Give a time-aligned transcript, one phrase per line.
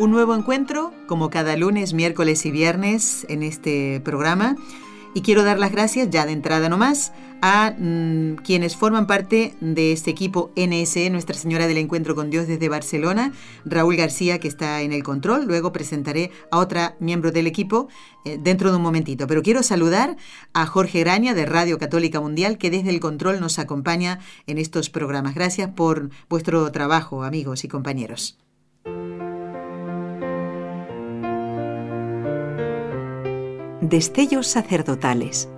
[0.00, 4.56] Un nuevo encuentro, como cada lunes, miércoles y viernes en este programa.
[5.14, 9.92] Y quiero dar las gracias ya de entrada nomás a mm, quienes forman parte de
[9.92, 13.34] este equipo NSE, Nuestra Señora del Encuentro con Dios desde Barcelona,
[13.66, 17.88] Raúl García que está en el control, luego presentaré a otra miembro del equipo
[18.24, 20.16] eh, dentro de un momentito, pero quiero saludar
[20.54, 24.88] a Jorge Graña de Radio Católica Mundial que desde el control nos acompaña en estos
[24.88, 25.34] programas.
[25.34, 28.38] Gracias por vuestro trabajo, amigos y compañeros.
[33.80, 35.48] Destellos sacerdotales.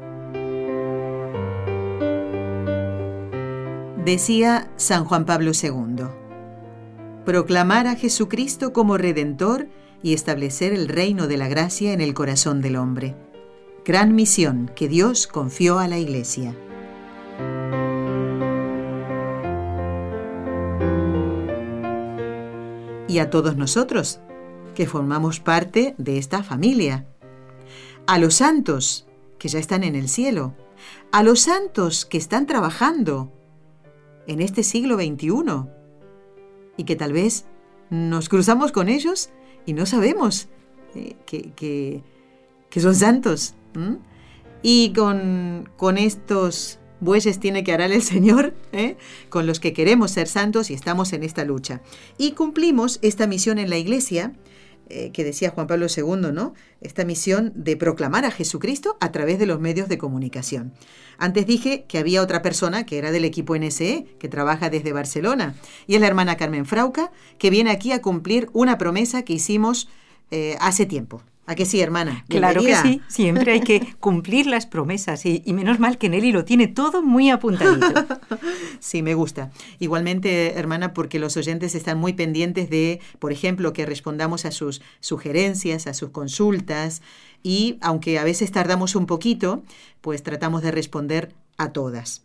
[4.05, 6.05] Decía San Juan Pablo II,
[7.25, 9.67] proclamar a Jesucristo como Redentor
[10.05, 13.17] y establecer el reino de la gracia en el corazón del hombre.
[13.85, 16.55] Gran misión que Dios confió a la Iglesia.
[23.09, 24.21] Y a todos nosotros,
[24.77, 27.07] que formamos parte de esta familia
[28.07, 29.07] a los santos
[29.39, 30.55] que ya están en el cielo,
[31.11, 33.33] a los santos que están trabajando
[34.27, 35.71] en este siglo XXI
[36.77, 37.45] y que tal vez
[37.91, 39.31] nos cruzamos con ellos
[39.67, 40.49] y no sabemos
[40.95, 42.03] eh, que,
[42.81, 43.55] son santos.
[44.63, 48.97] Y con, estos bueyes tiene que arar el Señor, ¿eh?
[49.29, 51.83] con los que queremos ser santos y estamos en esta lucha.
[52.17, 54.33] Y cumplimos esta misión en la iglesia
[54.89, 56.55] eh, que decía Juan Pablo II, ¿no?
[56.81, 60.73] Esta misión de proclamar a Jesucristo a través de los medios de comunicación.
[61.19, 65.55] Antes dije que había otra persona que era del equipo NSE, que trabaja desde Barcelona,
[65.87, 69.89] y es la hermana Carmen Frauca, que viene aquí a cumplir una promesa que hicimos
[70.31, 71.23] eh, hace tiempo
[71.55, 72.25] que sí, hermana?
[72.29, 76.45] Claro que sí, siempre hay que cumplir las promesas y, menos mal que Nelly lo
[76.45, 77.87] tiene todo muy apuntadito.
[78.81, 79.51] sí, me gusta.
[79.79, 84.83] Igualmente, hermana, porque los oyentes están muy pendientes de, por ejemplo, que respondamos a sus
[85.01, 87.03] sugerencias, a sus consultas
[87.43, 89.63] y aunque a veces tardamos un poquito,
[90.01, 92.23] pues tratamos de responder a todas.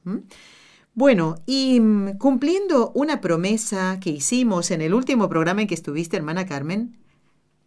[0.94, 6.18] Bueno, y mm, cumpliendo una promesa que hicimos en el último programa en que estuviste,
[6.18, 6.96] hermana Carmen,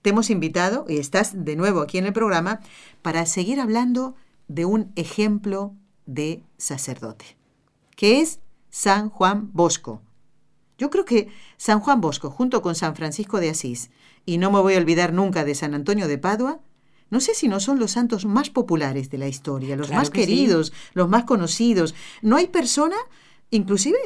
[0.02, 2.60] te hemos invitado y estás de nuevo aquí en el programa
[3.02, 4.14] para seguir hablando
[4.48, 5.74] de un ejemplo
[6.06, 7.36] de sacerdote,
[7.96, 8.40] que es
[8.70, 10.00] San Juan Bosco.
[10.78, 11.28] Yo creo que
[11.58, 13.90] San Juan Bosco, junto con San Francisco de Asís,
[14.24, 16.60] y no me voy a olvidar nunca de San Antonio de Padua,
[17.10, 20.72] no sé si no son los santos más populares de la historia, los más queridos,
[20.94, 21.94] los más conocidos.
[22.22, 22.96] No hay persona,
[23.50, 23.98] inclusive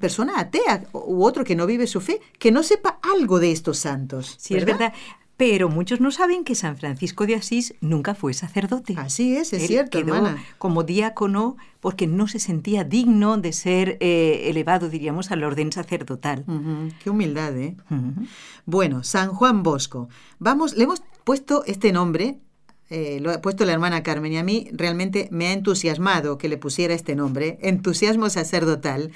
[0.00, 3.78] persona atea u otro que no vive su fe, que no sepa algo de estos
[3.78, 4.36] santos.
[4.38, 4.94] Sí, es verdad.
[5.42, 8.94] Pero muchos no saben que San Francisco de Asís nunca fue sacerdote.
[8.96, 10.36] Así es, es cierto, hermana.
[10.56, 16.44] Como diácono, porque no se sentía digno de ser eh, elevado, diríamos, al orden sacerdotal.
[17.02, 17.76] Qué humildad, ¿eh?
[18.66, 20.08] Bueno, San Juan Bosco.
[20.38, 22.38] Vamos, le hemos puesto este nombre
[22.88, 26.48] eh, lo ha puesto la hermana Carmen y a mí realmente me ha entusiasmado que
[26.48, 29.10] le pusiera este nombre, entusiasmo sacerdotal,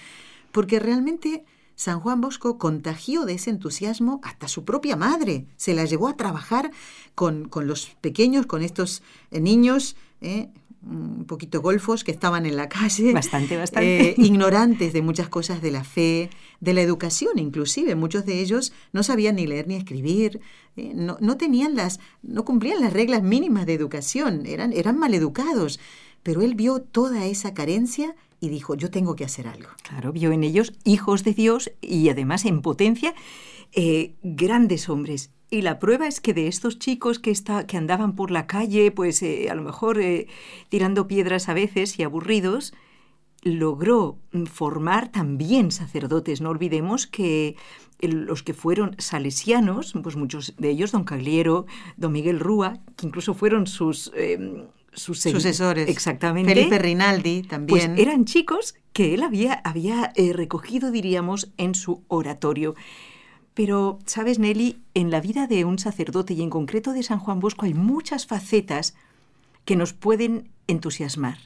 [0.51, 1.45] porque realmente
[1.77, 5.47] San Juan Bosco contagió de ese entusiasmo hasta su propia madre.
[5.57, 6.73] Se la llevó a trabajar
[7.15, 9.95] con, los pequeños, con estos eh, niños.
[10.23, 10.49] Eh,
[10.83, 13.13] un poquito golfos que estaban en la calle.
[13.13, 14.11] Bastante, bastante.
[14.11, 17.95] Eh, ignorantes de muchas cosas de la fe, de la educación inclusive.
[17.97, 20.41] Muchos de ellos no sabían ni leer ni escribir,
[20.77, 25.81] no, tenían las, no cumplían las reglas mínimas de educación, eran, eran maleducados.
[26.23, 29.69] Pero él vio toda esa carencia y dijo, yo tengo que hacer algo.
[29.89, 33.15] Claro, vio en ellos hijos de Dios y además en potencia
[33.73, 35.31] eh, grandes hombres.
[35.49, 38.91] Y la prueba es que de estos chicos que, está, que andaban por la calle,
[38.91, 40.27] pues eh, a lo mejor eh,
[40.69, 42.75] tirando piedras a veces y aburridos,
[43.43, 46.41] logró mm, formar también sacerdotes.
[46.41, 47.57] No olvidemos que
[48.01, 51.65] los que fueron salesianos, pues muchos de ellos, don Cagliero,
[51.97, 54.65] don Miguel Rúa, que incluso fueron sus em,
[54.97, 55.89] sus sucesores.
[55.89, 56.55] Exactamente.
[56.55, 57.99] Felipe Rinaldi pues también.
[57.99, 62.75] eran chicos que él había, había eh, recogido, diríamos, en su oratorio.
[63.55, 67.41] Pero, sabes, Nelly, en la vida de un sacerdote y en concreto de San Juan
[67.41, 68.95] Bosco hay muchas facetas
[69.65, 71.39] que nos pueden entusiasmar.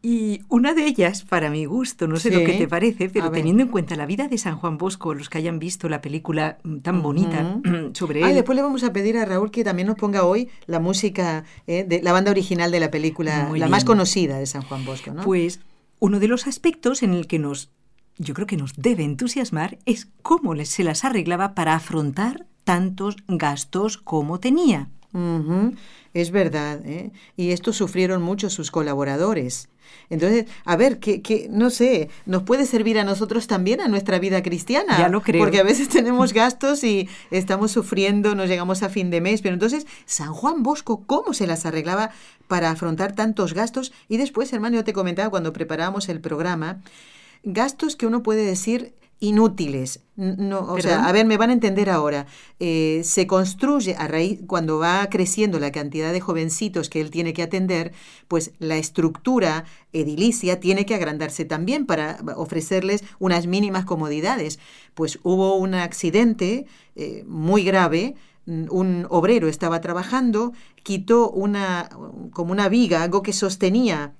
[0.00, 3.64] Y una de ellas, para mi gusto, no sé lo que te parece, pero teniendo
[3.64, 6.78] en cuenta la vida de San Juan Bosco, los que hayan visto la película mm,
[6.78, 7.60] tan bonita
[7.94, 8.24] sobre él.
[8.26, 11.44] Ah, después le vamos a pedir a Raúl que también nos ponga hoy la música,
[11.66, 15.12] eh, de la banda original de la película, la más conocida de San Juan Bosco,
[15.12, 15.22] ¿no?
[15.22, 15.60] Pues
[15.98, 17.70] uno de los aspectos en el que nos,
[18.18, 23.98] yo creo que nos debe entusiasmar es cómo se las arreglaba para afrontar tantos gastos
[23.98, 24.90] como tenía.
[26.12, 27.12] Es verdad, ¿eh?
[27.34, 29.70] y esto sufrieron mucho sus colaboradores.
[30.10, 34.42] Entonces, a ver, que, no sé, nos puede servir a nosotros también a nuestra vida
[34.42, 34.98] cristiana.
[34.98, 35.40] Ya creo.
[35.40, 39.42] Porque a veces tenemos gastos y estamos sufriendo, nos llegamos a fin de mes.
[39.42, 42.10] Pero entonces, San Juan Bosco, ¿cómo se las arreglaba
[42.46, 43.92] para afrontar tantos gastos?
[44.08, 46.80] Y después, hermano, yo te comentaba cuando preparábamos el programa,
[47.44, 50.00] gastos que uno puede decir inútiles.
[50.16, 52.26] No, a ver, me van a entender ahora.
[52.60, 57.32] Eh, se construye a raíz, cuando va creciendo la cantidad de jovencitos que él tiene
[57.32, 57.92] que atender,
[58.28, 64.58] pues la estructura edilicia tiene que agrandarse también para ofrecerles unas mínimas comodidades.
[64.94, 66.66] Pues hubo un accidente
[66.96, 68.14] eh, muy grave
[68.46, 70.52] mm, un obrero estaba trabajando,
[70.84, 71.88] quitó una
[72.32, 74.14] como una viga, algo que sostenía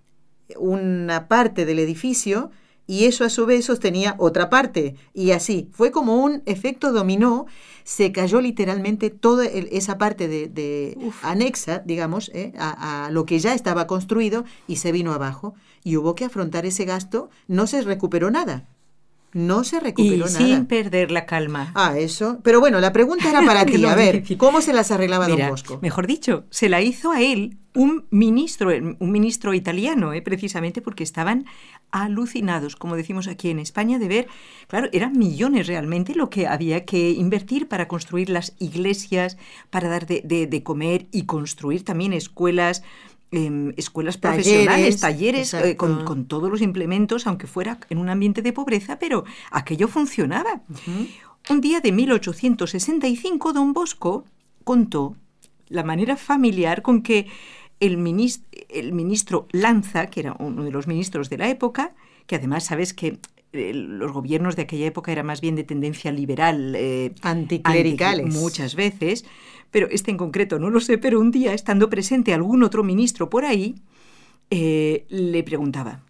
[0.58, 2.50] una parte del edificio,
[2.88, 4.96] y eso a su vez sostenía otra parte.
[5.12, 7.44] Y así, fue como un efecto dominó,
[7.84, 13.86] se cayó literalmente toda esa parte de, anexa, digamos, eh, a, lo que ya estaba
[13.86, 15.54] construido y se vino abajo.
[15.84, 18.66] Y hubo que afrontar ese gasto, no se recuperó nada
[19.32, 21.72] no se recuperó y Sin perder la calma.
[21.74, 22.38] Ah, eso.
[22.42, 23.84] Pero bueno, la pregunta era para ti.
[23.84, 25.78] A ver, ¿cómo se las arreglaba don Bosco?
[25.82, 31.04] Mejor dicho, se la hizo a él un ministro, un ministro italiano, eh, precisamente porque
[31.04, 31.44] estaban
[31.92, 34.26] alucinados, como decimos aquí en España, de ver,
[34.66, 39.36] claro, eran millones realmente lo que había que invertir para construir las iglesias,
[39.70, 42.82] para dar de comer y construir también escuelas
[43.30, 48.54] Em, escuelas profesionales, talleres, eh, con, todos los implementos, aunque fuera en un ambiente de
[48.54, 50.62] pobreza, pero aquello funcionaba.
[51.50, 54.24] Un día de 1865, don Bosco
[54.64, 55.14] contó
[55.68, 57.26] la manera familiar con que
[57.80, 61.94] el, ministro Lanza, que era uno de los ministros de la época,
[62.26, 63.18] que además sabes que
[63.52, 68.74] eh, los gobiernos de aquella época eran más bien de tendencia liberal, eh, anticlericales, muchas
[68.74, 69.26] veces,
[69.70, 73.30] pero este en concreto no lo sé, pero un día, estando presente algún otro ministro
[73.30, 73.74] por ahí,
[74.50, 76.02] eh, le preguntaba,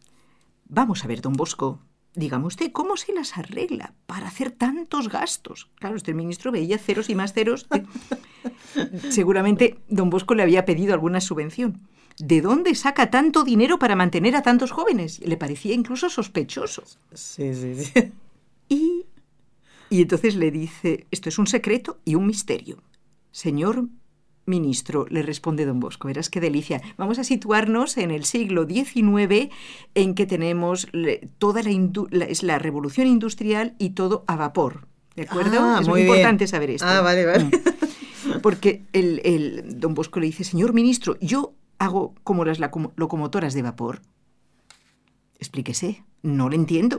[0.69, 1.81] vamos a ver, don Bosco,
[2.15, 5.69] digamos usted, ¿cómo se las arregla para hacer tantos gastos?
[5.77, 7.67] Claro, este ministro veía ceros y más ceros.
[9.11, 11.81] Seguramente don Bosco le había pedido alguna subvención.
[12.21, 15.21] ¿De dónde saca tanto dinero para mantener a tantos jóvenes?
[15.21, 16.83] Le parecía incluso sospechoso.
[17.13, 18.13] Sí, sí, sí.
[19.91, 22.83] y entonces le dice, esto es un secreto y un misterio.
[23.39, 23.89] Señor
[24.47, 26.09] ministro, le responde don Bosco.
[26.09, 26.83] Verás qué delicia.
[26.97, 29.51] Vamos a situarnos en el siglo XIX
[29.95, 30.89] en que tenemos
[31.39, 34.89] toda la, es la revolución industrial y todo a vapor.
[35.15, 35.59] ¿De acuerdo?
[35.61, 36.87] Ah, es muy, importante saber esto.
[36.89, 37.45] Ah, vale, vale.
[37.45, 38.41] Mm.
[38.43, 44.01] Porque el, don Bosco le dice, señor ministro, yo hago como las locomotoras de vapor.
[45.39, 46.99] Explíquese, no lo entiendo.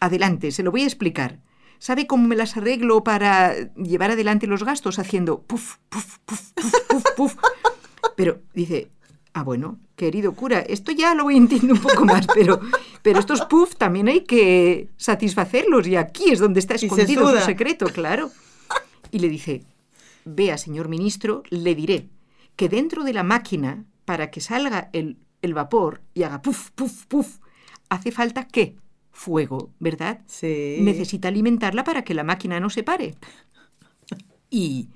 [0.00, 1.40] Adelante, se lo voy a explicar
[1.78, 6.74] sabe cómo me las arreglo para llevar adelante los gastos haciendo puf, puf, puf, puf,
[6.88, 7.34] puf, puf.
[8.16, 8.90] Pero dice,
[9.32, 12.60] ah, bueno, querido cura, esto ya lo entiendo un poco más, pero,
[13.02, 17.86] pero estos puff también hay que satisfacerlos y aquí es donde está escondido su secreto,
[17.86, 18.30] claro.
[19.10, 19.64] Y le dice,
[20.24, 22.08] vea, señor ministro, le diré
[22.56, 27.04] que dentro de la máquina, para que salga el, el vapor y haga puf, puf,
[27.06, 27.36] puf,
[27.88, 28.74] hace falta que
[29.18, 30.22] fuego, ¿verdad?
[30.26, 30.78] Sí.
[30.80, 33.14] Necesita alimentarla para que la máquina no se pare.
[34.48, 34.88] Y,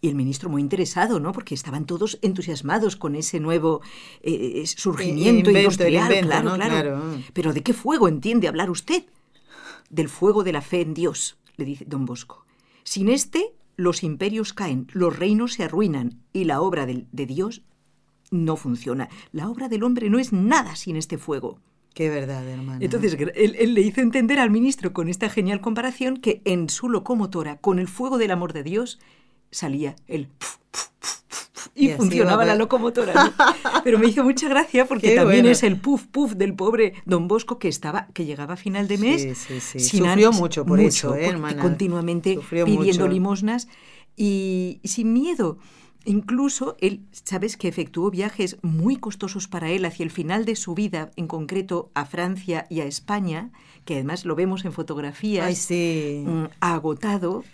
[0.00, 1.32] el ministro muy interesado, ¿no?
[1.32, 3.82] Porque estaban todos entusiasmados con ese nuevo
[4.22, 9.04] eh, eh, surgimiento eh, industrial, claro, claro, Pero ¿de qué fuego entiende hablar usted?
[9.90, 12.46] Del fuego de la fe en Dios, le dice don Bosco.
[12.84, 17.62] Sin este, los imperios caen, los reinos se arruinan y la obra de Dios
[18.30, 19.08] no funciona.
[19.32, 21.60] La obra del hombre no es nada sin este fuego.
[21.98, 22.78] Qué verdad, hermano.
[22.80, 27.56] Entonces, él, le hizo entender al ministro con esta genial comparación que en su locomotora,
[27.56, 29.00] con el fuego del amor de Dios,
[29.50, 30.28] salía el...
[31.74, 33.14] y, funcionaba la locomotora.
[33.82, 37.58] Pero me hizo mucha gracia porque también es el puff puff del pobre Don Bosco
[37.58, 39.48] que estaba que llegaba a final de mes.
[39.68, 43.66] Sufrió mucho por eso, ¿eh, Continuamente pidiendo limosnas
[44.16, 45.58] y sin miedo.
[46.08, 50.74] Incluso él, sabes que efectuó viajes muy costosos para él hacia el final de su
[50.74, 53.50] vida, en concreto a Francia y a España,
[53.84, 56.24] que además lo vemos en fotografías, Ay, sí.
[56.60, 57.44] agotado,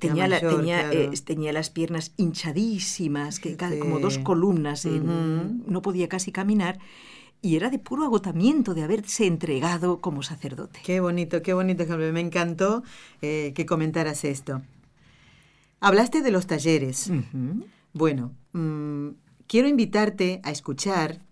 [0.00, 6.80] tenía, las piernas hinchadísimas, que como dos columnas, no podía casi caminar.
[7.40, 10.80] Y era de puro agotamiento de haberse entregado como sacerdote.
[10.84, 12.82] Qué bonito, qué bonito Me encantó
[13.22, 14.62] eh, que comentaras esto.
[15.80, 17.12] Hablaste de los talleres.
[17.96, 19.08] Bueno, mm,
[19.46, 21.22] quiero invitarte a escuchar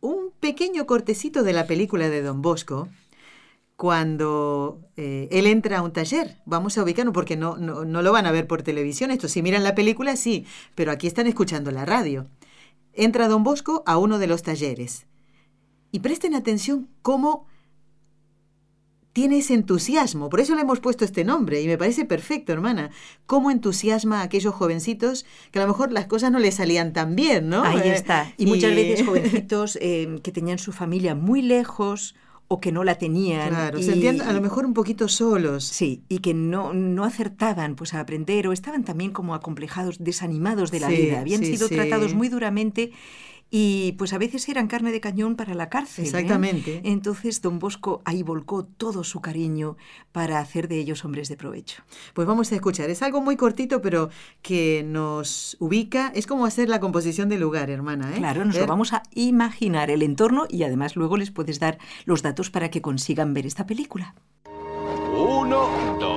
[0.00, 2.88] un pequeño cortecito de la película de Don Bosco
[3.76, 6.38] cuando eh, él entra a un taller.
[6.46, 9.10] Vamos a ubicarlo porque no, no, lo van a ver por televisión.
[9.10, 12.26] Esto, si miran la película, sí, pero aquí están escuchando la radio.
[12.94, 15.04] Entra Don Bosco a uno de los talleres.
[15.92, 17.46] Y presten atención cómo
[19.16, 22.90] tiene ese entusiasmo, por eso le hemos puesto este nombre y me parece perfecto, hermana.
[23.24, 27.16] ¿Cómo entusiasma a aquellos jovencitos que a lo mejor las cosas no les salían tan
[27.16, 27.62] bien, ¿no?
[27.64, 28.30] Ahí eh, está.
[28.36, 32.14] Y, muchas veces jovencitos em, que tenían su familia muy lejos
[32.48, 33.48] o que no la tenían.
[33.48, 35.64] Claro, sentían a lo mejor un poquito solos.
[35.64, 40.70] Sí, y que no, no acertaban pues a aprender o estaban también como acomplejados, desanimados
[40.70, 41.20] de la vida.
[41.20, 42.92] Habían sido tratados muy duramente
[43.50, 46.04] y pues a veces eran carne de cañón para la cárcel.
[46.04, 46.08] ¿eh?
[46.08, 46.80] Exactamente.
[46.84, 49.76] Entonces don Bosco ahí volcó todo su cariño
[50.12, 51.82] para hacer de ellos hombres de provecho.
[52.14, 54.10] Pues vamos a escuchar, es algo muy cortito pero
[54.42, 58.12] que nos ubica, es como hacer la composición del lugar, hermana.
[58.14, 58.18] ¿eh?
[58.18, 62.22] Claro, nos lo vamos a imaginar el entorno y además luego les puedes dar los
[62.22, 64.14] datos para que consigan ver esta película.
[65.16, 65.68] Uno,
[66.00, 66.15] dos.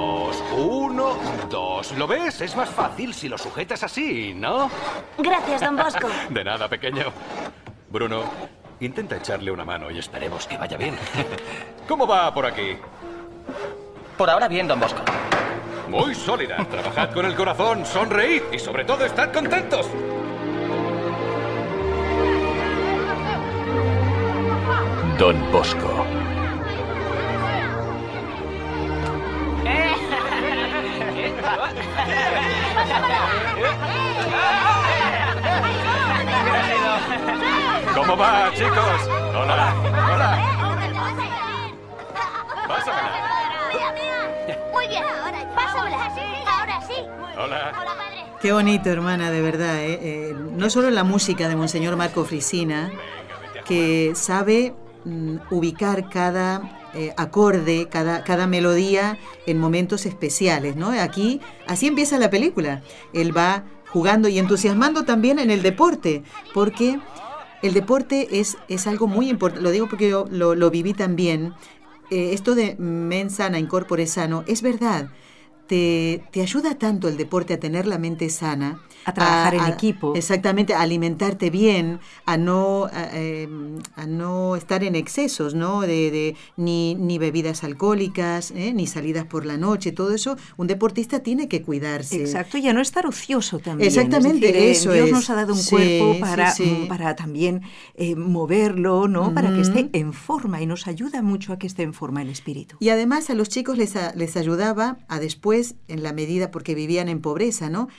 [1.98, 2.42] ¿lo ves?
[2.42, 4.70] Es más fácil si lo sujetas así, ¿no?
[5.18, 6.08] Gracias, don Bosco.
[6.30, 7.06] De nada, pequeño.
[7.90, 8.22] Bruno,
[8.80, 10.98] intenta echarle una mano y esperemos que vaya bien.
[11.88, 12.78] ¿Cómo va por aquí?
[14.18, 15.02] Por ahora bien, don Bosco.
[15.90, 16.58] Muy sólida.
[16.70, 19.88] Trabajad con el corazón, sonreíd y sobre todo estad contentos.
[25.18, 26.06] Don Bosco.
[37.96, 39.08] ¿Cómo va, chicos?
[39.36, 39.74] Hola.
[40.14, 40.96] Hola.
[42.68, 43.76] Pásamela.
[44.74, 45.04] Muy bien.
[45.56, 46.06] Pásamela.
[46.58, 46.94] Ahora sí.
[47.36, 47.36] Hola.
[47.38, 47.62] Hola,
[47.98, 48.26] padre.
[48.42, 49.82] Qué bonito, hermana, de verdad.
[49.84, 50.36] Eh, ¿eh?
[50.36, 52.92] no solo la música de Monseñor Marco Frisina,
[53.66, 60.90] que sabe mm, ubicar cada eh, acorde, cada, cada melodía en momentos especiales, ¿no?
[60.90, 62.82] Aquí, así empieza la película.
[63.14, 67.00] Él va jugando y entusiasmando también en el deporte, porque
[67.62, 71.54] el deporte es, es algo muy importante, lo digo porque yo lo, viví también,
[72.10, 75.10] eh, esto de men sana, incorpore sano, es verdad
[75.70, 78.82] te, te, ayuda tanto el deporte a tener la mente sana.
[79.06, 80.14] A trabajar en equipo.
[80.14, 85.82] Exactamente, a alimentarte bien, a no, em, a, no estar en excesos, ¿no?
[85.82, 88.74] De, de ni, ni, bebidas alcohólicas, ¿eh?
[88.74, 90.36] ni salidas por la noche, todo eso.
[90.58, 92.20] Un deportista tiene que cuidarse.
[92.22, 93.88] Exacto, y a no estar ocioso también.
[93.88, 97.62] Exactamente, eh, es Dios nos ha dado un cuerpo para, mm, para también
[97.96, 99.34] eh, moverlo, ¿no?
[99.34, 102.30] Para que esté en forma y nos ayuda mucho a que esté en forma el
[102.30, 102.76] espíritu.
[102.80, 107.10] Y además a los chicos les, les ayudaba a después en la medida porque vivían
[107.10, 107.90] en pobreza, ¿no?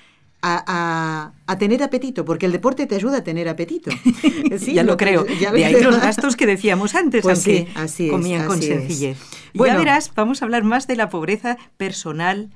[0.43, 3.91] A, tener apetito, porque el deporte te ayuda a tener apetito.
[4.59, 5.27] Sí, ya lo, creo.
[5.39, 7.47] Ya de ahí los gastos que decíamos antes, pues
[7.87, 9.19] así comían con sencillez.
[9.55, 12.49] Bueno, ya verás, vamos a hablar más de la pobreza personal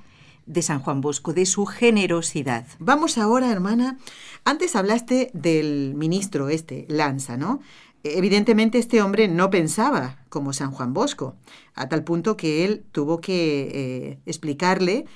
[0.47, 2.67] de San Juan Bosco, de su generosidad.
[2.79, 3.99] Vamos ahora, hermana.
[4.47, 7.61] Antes hablaste del ministro este, Lanza, ¿no?
[8.05, 11.37] Evidentemente este hombre no pensaba como San Juan Bosco,
[11.75, 15.07] a tal punto que él tuvo que eh, explicarle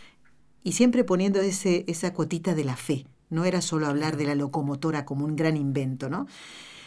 [0.64, 3.04] y siempre poniendo ese, esa cotita de la fe.
[3.28, 6.26] No era solo hablar de la locomotora como un gran invento, ¿no?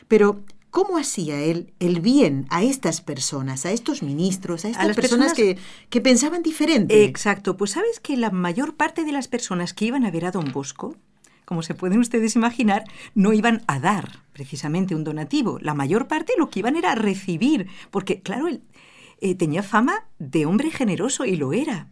[0.07, 5.33] Pero ¿cómo hacía él el bien a estas personas, a estos ministros, a estas personas,
[5.33, 5.57] que,
[5.91, 7.03] que, pensaban diferente?
[7.03, 10.31] Exacto, pues sabes que la mayor parte de las personas que iban a ver a
[10.31, 10.97] don Bosco
[11.51, 15.59] como se pueden ustedes imaginar, no iban a dar precisamente un donativo.
[15.59, 18.61] La mayor parte lo que iban era a recibir, porque claro, él
[19.19, 21.89] eh, tenía fama de hombre generoso y lo era.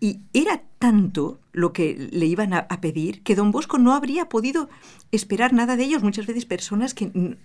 [0.00, 4.68] Y era tanto lo que le iban a, pedir que don Bosco no habría podido
[5.12, 6.02] esperar nada de ellos.
[6.02, 7.36] Muchas veces personas que,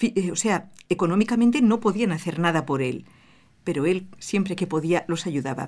[0.00, 3.04] eh, o sea, económicamente no podían hacer nada por él,
[3.62, 5.66] pero él siempre que podía los ayudaba.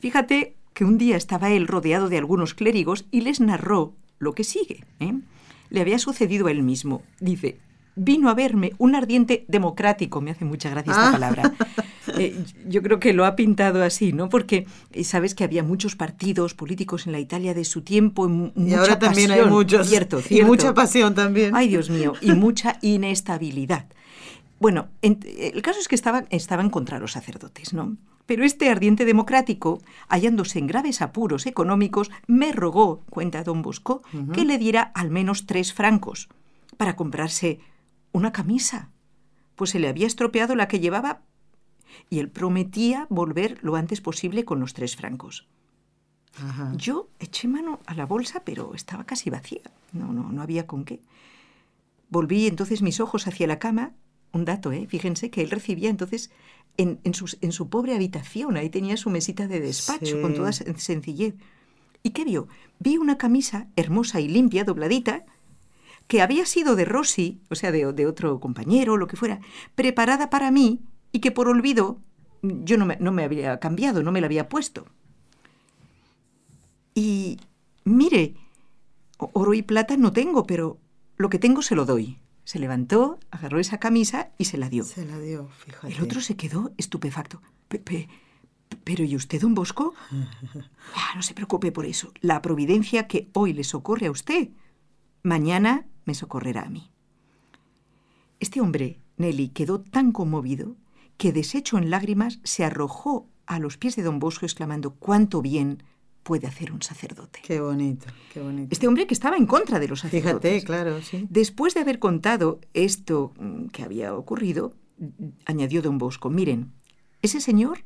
[0.00, 4.44] Fíjate que un día estaba él rodeado de algunos clérigos y les narró lo que
[4.44, 4.84] sigue.
[5.00, 5.12] ¿eh?
[5.68, 7.02] Le había sucedido a él mismo.
[7.18, 7.58] Dice,
[7.96, 11.12] vino a verme un ardiente democrático, me hace mucha gracia esta ah.
[11.12, 11.52] palabra.
[12.16, 14.28] Eh, yo creo que lo ha pintado así, ¿no?
[14.28, 18.74] Porque eh, sabes que había muchos partidos políticos en la Italia de su tiempo, y
[18.74, 19.90] ahora también hay muchos,
[20.30, 21.56] y mucha pasión también.
[21.56, 23.86] Ay, Dios mío, y mucha inestabilidad.
[24.60, 27.96] Bueno, el caso es que estaba estaban contra los sacerdotes, ¿no?
[28.26, 34.02] Pero este ardiente democrático, hallándose en graves apuros económicos, me rogó, cuenta don Bosco,
[34.32, 36.28] que le diera al menos tres francos
[36.76, 37.58] para comprarse
[38.12, 38.90] una camisa,
[39.56, 41.22] pues se le había estropeado la que llevaba
[42.08, 45.46] y él prometía volver lo antes posible con los tres francos.
[46.78, 49.62] Yo eché mano a la bolsa, pero estaba casi vacía.
[49.92, 51.02] No, no, no había con qué.
[52.08, 53.92] Volví entonces mis ojos hacia la cama.
[54.32, 54.86] Un dato, ¿eh?
[54.88, 56.30] Fíjense que él recibía entonces
[56.76, 61.34] en, en su pobre habitación, ahí tenía su mesita de despacho, con toda sencillez.
[62.02, 62.48] ¿Y qué vio?
[62.78, 65.24] Vi una camisa hermosa y limpia, dobladita,
[66.08, 69.40] que había sido de Rossi, o sea, de, otro compañero, lo que fuera,
[69.74, 70.80] preparada para mí
[71.12, 72.00] y que por olvido
[72.42, 74.86] yo no me había cambiado, no me la había puesto.
[76.94, 77.38] Y
[77.84, 78.34] mire,
[79.18, 80.78] oro y plata no tengo, pero
[81.18, 82.18] lo que tengo se lo doy.
[82.44, 84.84] Se levantó, agarró esa camisa y se la dio.
[84.84, 85.94] Se la dio, fíjate.
[85.94, 87.40] El otro se quedó estupefacto.
[87.68, 88.08] Pepe.
[88.84, 89.94] ¿Pero y usted, don Bosco?
[90.94, 92.12] Ah, no se preocupe por eso.
[92.20, 94.48] La providencia que hoy le socorre a usted,
[95.22, 96.90] mañana me socorrerá a mí.
[98.40, 100.76] Este hombre, Nelly, quedó tan conmovido
[101.18, 105.82] que, deshecho en lágrimas, se arrojó a los pies de don Bosco exclamando, ¡cuánto bien!
[106.22, 107.40] puede hacer un sacerdote.
[107.44, 108.68] Qué bonito, qué bonito.
[108.70, 110.50] Este hombre que estaba en contra de los sacerdotes.
[110.62, 111.26] Fíjate, claro, sí.
[111.30, 114.74] Después de haber contado esto mm, que había ocurrido,
[115.46, 116.72] añadió don Bosco, miren,
[117.22, 117.78] ese señor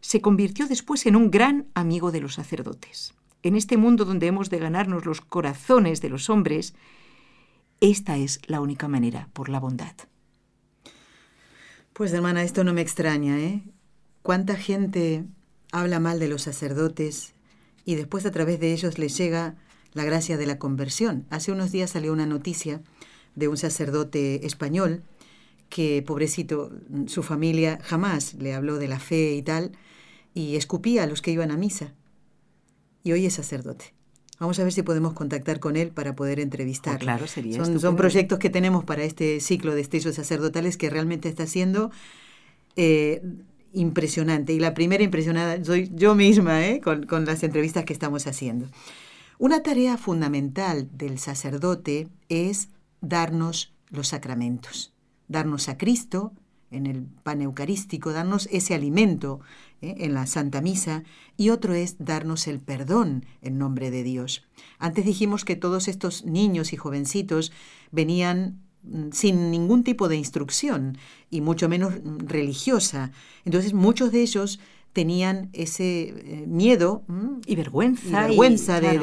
[0.00, 3.14] se convirtió después en un gran amigo de los sacerdotes.
[3.42, 6.74] En este mundo donde hemos de ganarnos los corazones de los hombres,
[7.80, 9.94] esta es la única manera, por la bondad.
[11.92, 13.62] Pues hermana, esto no me extraña, ¿eh?
[14.22, 15.24] ¿Cuánta gente
[15.72, 17.34] habla mal de los sacerdotes
[17.86, 19.54] y después a través de ellos les llega
[19.94, 21.24] la gracia de la conversión.
[21.30, 22.82] Hace unos días salió una noticia
[23.36, 25.02] de un sacerdote español
[25.70, 26.72] que, pobrecito,
[27.06, 29.72] su familia jamás le habló de la fe y tal,
[30.34, 31.94] y escupía a los que iban a misa.
[33.04, 33.94] Y hoy es sacerdote.
[34.40, 36.96] Vamos a ver si podemos contactar con él para poder entrevistar.
[36.96, 40.90] Oh, claro, sería son, son, proyectos que tenemos para este ciclo de estrellos sacerdotales que
[40.90, 41.90] realmente está siendo
[42.74, 43.22] eh,
[43.76, 44.52] impresionante.
[44.52, 46.80] Y la primera impresionada soy yo misma ¿eh?
[46.80, 48.66] con, las entrevistas que estamos haciendo.
[49.38, 52.70] Una tarea fundamental del sacerdote es
[53.02, 54.92] darnos los sacramentos,
[55.28, 56.32] darnos a Cristo
[56.70, 59.40] en el pan eucarístico, darnos ese alimento
[59.82, 59.94] ¿eh?
[59.98, 61.04] en la Santa Misa
[61.36, 64.48] y otro es darnos el perdón en nombre de Dios.
[64.78, 67.52] Antes dijimos que todos estos niños y jovencitos
[67.92, 70.96] venían Mm, sin ningún tipo de instrucción
[71.30, 73.10] y mucho menos mm, religiosa.
[73.44, 74.60] Entonces muchos de ellos
[74.92, 78.36] tenían ese eh, miedo mm, y vergüenza, de,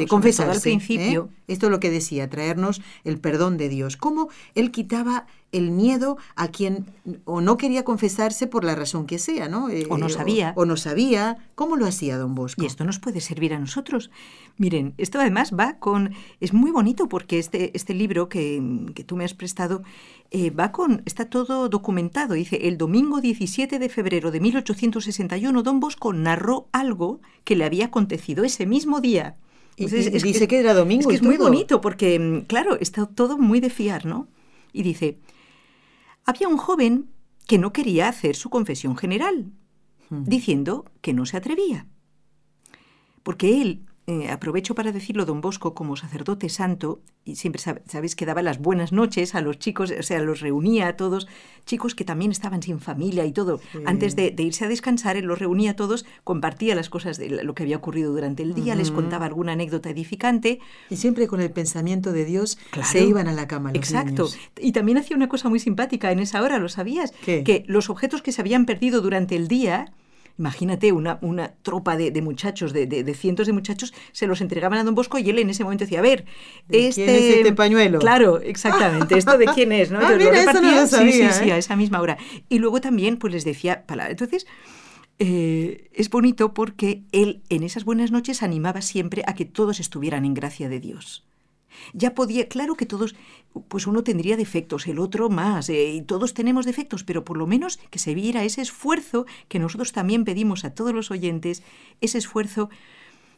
[0.08, 0.72] confesarse.
[0.90, 1.22] ¿eh?
[1.48, 3.98] Esto es lo que decía, traernos el perdón de Dios.
[3.98, 6.88] Cómo él quitaba el miedo a quien
[7.24, 9.70] o no quería confesarse por la razón que sea, ¿no?
[9.90, 10.54] o no eh, sabía.
[10.58, 11.38] O, no sabía.
[11.56, 12.62] ¿Cómo lo hacía don Bosco?
[12.64, 14.12] Y esto nos puede servir a nosotros.
[14.58, 16.14] Miren, esto además va con...
[16.42, 18.62] Es muy bonito porque este, este libro que,
[19.06, 19.84] tú me has prestado
[20.32, 21.04] eh, va con...
[21.06, 22.34] Está todo documentado.
[22.34, 27.86] Dice, el domingo 17 de febrero de 1861, don Bosco narró algo que le había
[27.86, 29.36] acontecido ese mismo día.
[29.78, 31.12] y, dice que, era domingo.
[31.12, 34.28] Es es muy bonito porque, mm, claro, está todo muy de fiar, ¿no?
[34.76, 35.20] Y dice,
[36.26, 37.10] había un joven
[37.48, 39.52] que no quería hacer su confesión general,
[40.10, 40.24] hmm.
[40.24, 41.88] diciendo que no se atrevía,
[43.24, 48.26] porque él eh, aprovecho para decirlo, don Bosco, como sacerdote santo, y siempre sabéis que
[48.26, 51.26] daba las buenas noches a los chicos, o sea, los reunía a todos,
[51.66, 53.62] chicos que también estaban sin familia y todo.
[53.86, 57.56] Antes de, irse a descansar, él los reunía a todos, compartía las cosas de lo
[57.56, 60.60] que había ocurrido durante el día, les contaba alguna anécdota edificante.
[60.90, 63.72] Y siempre con el pensamiento de Dios se iban a la cama.
[63.74, 64.28] Exacto.
[64.60, 67.12] Y también hacía una cosa muy simpática en esa hora, ¿lo sabías?
[67.24, 69.94] Que los objetos que se habían perdido durante el día,
[70.38, 74.96] Imagínate, una, una tropa de, muchachos, de, cientos de muchachos, se los entregaban a don
[74.96, 76.26] Bosco y él en ese momento decía, a ver,
[76.70, 77.04] este...
[77.06, 78.00] ¿Quién es este, este pañuelo?
[78.00, 80.00] Claro, exactamente, esto de quién es, ¿no?
[80.04, 81.60] Ah, lo sabía, sí, sí, a ¿eh?
[81.60, 82.18] esa misma hora.
[82.50, 84.46] Y luego también pues les decía Entonces...
[85.20, 90.26] Eh, es bonito porque él en esas buenas noches animaba siempre a que todos estuvieran
[90.26, 91.24] en gracia de Dios.
[91.94, 93.16] Ya podía, claro que todos,
[93.68, 97.48] pues uno tendría defectos, el otro más, eh, y todos tenemos defectos, pero por lo
[97.48, 101.64] menos que se viera ese esfuerzo que nosotros también pedimos a todos los oyentes,
[102.02, 102.70] ese esfuerzo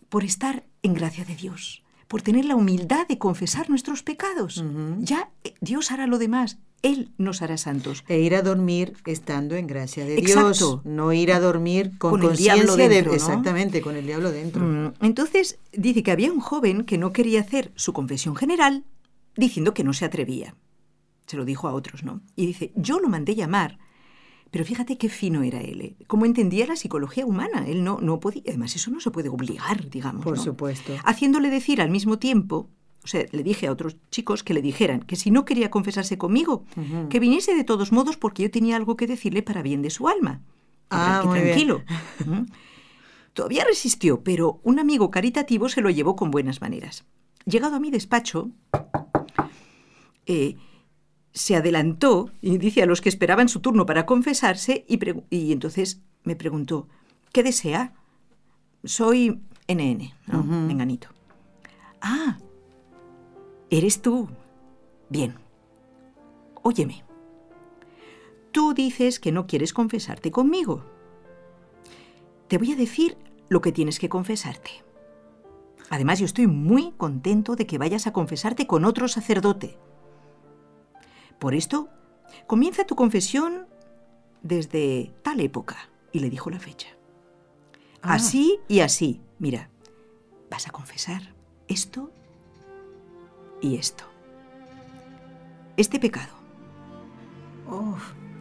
[0.09, 4.63] por estar en gracia de Dios, por tener la humildad de confesar nuestros pecados.
[4.99, 6.57] Ya eh, Dios hará lo demás.
[6.85, 8.03] Él nos hará santos.
[8.07, 10.81] E ir a dormir estando en gracia de Dios.
[10.83, 12.99] No ir a dormir con, conciencia de...
[12.99, 14.63] Exactamente, con el diablo dentro.
[14.63, 18.83] Mm, entonces, dice que había un joven que no quería hacer su confesión general
[19.35, 20.55] diciendo que no se atrevía.
[21.25, 22.21] Se lo dijo a otros, ¿no?
[22.35, 23.79] Y dice, yo lo mandé llamar
[24.51, 25.95] pero fíjate qué fino era él, ¿eh?
[26.07, 27.65] cómo entendía la psicología humana.
[27.67, 30.23] Él no, no podía, además eso no se puede obligar, digamos.
[30.23, 30.93] Por supuesto.
[31.03, 32.69] Haciéndole decir al mismo tiempo
[33.05, 36.17] o sea, le dije a otros chicos que le dijeran que si no quería confesarse
[36.17, 36.65] conmigo,
[37.07, 40.07] que viniese de todos modos porque yo tenía algo que decirle para bien de su
[40.07, 40.41] alma.
[40.89, 41.83] Ah, tranquilo.
[43.33, 47.05] Todavía resistió, pero un amigo caritativo se lo llevó con buenas maneras.
[47.45, 48.49] Llegado a mi despacho,
[50.25, 50.55] eh,
[51.31, 54.83] se adelantó y dice a los que esperaban su turno para confesarse
[55.29, 56.87] y, entonces me preguntó,
[57.33, 57.93] ¿qué desea?
[58.83, 61.05] Soy NN, ¿no?
[62.01, 62.39] Ah,
[63.77, 64.29] ¿Eres tú?
[65.09, 65.35] Bien.
[66.63, 67.03] Óyeme.
[68.53, 70.85] Tú dices que no quieres confesarte conmigo.
[72.47, 73.17] Te voy a decir
[73.49, 74.71] lo que tienes que confesarte.
[75.89, 79.77] Además, yo estoy muy contento de que vayas a confesarte con otro sacerdote.
[81.37, 81.89] Por esto,
[82.47, 83.67] comienza tu confesión
[84.41, 85.89] desde tal época.
[86.13, 86.87] Y le dijo la fecha.
[88.01, 88.13] Ah.
[88.13, 89.19] Así y así.
[89.37, 89.69] Mira,
[90.49, 91.35] vas a confesar
[91.67, 92.09] esto
[93.61, 94.03] y esto.
[95.77, 96.33] Este pecado.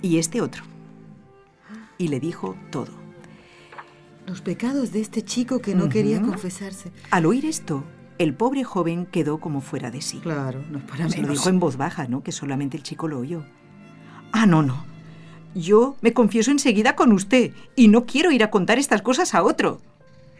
[0.02, 0.62] Y este otro.
[1.98, 2.92] Y le dijo todo.
[4.26, 6.90] Los pecados de este chico que no quería confesarse.
[7.10, 7.84] Al oír esto,
[8.18, 10.18] el pobre joven quedó como fuera de sí.
[10.18, 11.12] Claro, no es para menos.
[11.14, 12.22] Se lo dijo en voz baja, ¿no?
[12.22, 13.44] Que solamente el chico lo oyó.
[14.32, 14.84] Ah, no, no.
[15.54, 19.42] Yo me confieso enseguida con usted y no quiero ir a contar estas cosas a
[19.42, 19.80] otro.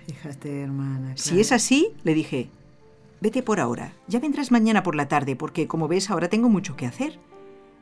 [0.06, 1.16] Fíjate, hermana.
[1.16, 2.48] Si es así, le dije,
[3.24, 3.94] Vete por ahora.
[4.06, 7.18] Ya vendrás mañana por la tarde, porque como ves ahora tengo mucho que hacer.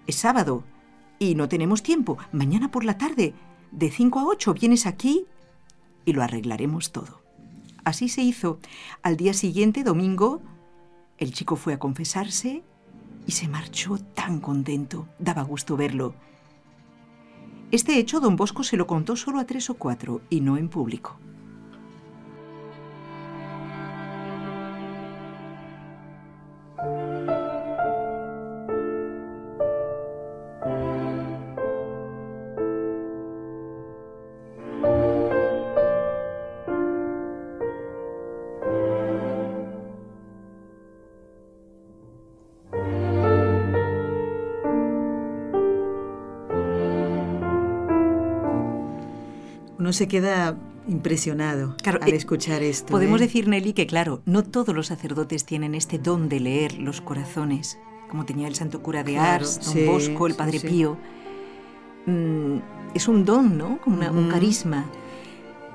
[0.07, 0.63] Es sábado
[1.19, 2.17] y no tenemos tiempo.
[2.31, 3.35] Mañana por la tarde,
[3.73, 5.27] de 5 a 8, vienes aquí
[6.05, 7.23] y lo arreglaremos todo.
[7.83, 8.61] Así se hizo.
[9.03, 10.43] Al día siguiente, domingo,
[11.19, 12.63] el chico fue a confesarse
[13.27, 15.09] y se marchó tan contento.
[15.19, 16.15] Daba gusto verlo.
[17.73, 20.69] Este hecho don Bosco se lo contó solo a tres o cuatro y no en
[20.69, 21.17] público.
[49.93, 50.57] se queda
[50.89, 52.89] impresionado al eh, escuchar esto.
[52.91, 53.25] Podemos ¿eh?
[53.25, 57.79] decir, Nelly, que claro, no todos los sacerdotes tienen este don de leer los corazones,
[58.11, 60.97] como tenía el santo cura de Ars, don Bosco, el padre Pío.
[62.07, 62.59] Mm,
[62.95, 63.81] es un don, ¿no?
[63.81, 64.87] Como un carisma.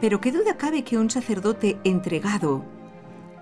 [0.01, 2.63] Pero qué duda cabe que un sacerdote entregado,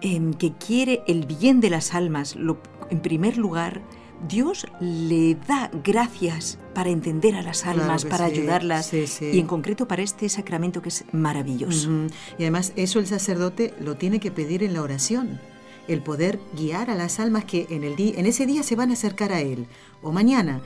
[0.02, 2.60] em, que quiere el bien de las almas, lo,
[2.90, 3.82] en primer lugar,
[4.28, 10.01] Dios le da gracias para entender a las almas, para ayudarlas y en concreto para
[10.01, 11.89] este sacramento que es maravilloso.
[12.38, 15.39] Y además eso el sacerdote lo tiene que pedir en la oración
[15.88, 19.41] el poder guiar a las almas que en, ese día se van a acercar a
[19.41, 19.67] Él,
[20.02, 20.62] o mañana.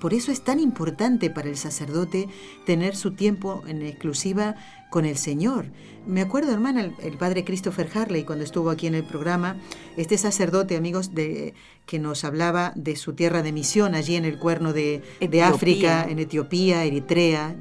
[0.00, 2.28] por eso es tan importante para el sacerdote
[2.64, 4.56] tener su tiempo en exclusiva
[4.90, 5.66] con el Señor.
[6.06, 9.56] Me acuerdo, hermana, el, padre Christopher Harley, cuando estuvo aquí en el programa,
[9.96, 11.54] este sacerdote, amigos, de,
[11.86, 15.02] que nos hablaba de su tierra de misión allí en el cuerno de,
[15.42, 17.56] África, en Etiopía, Eritrea,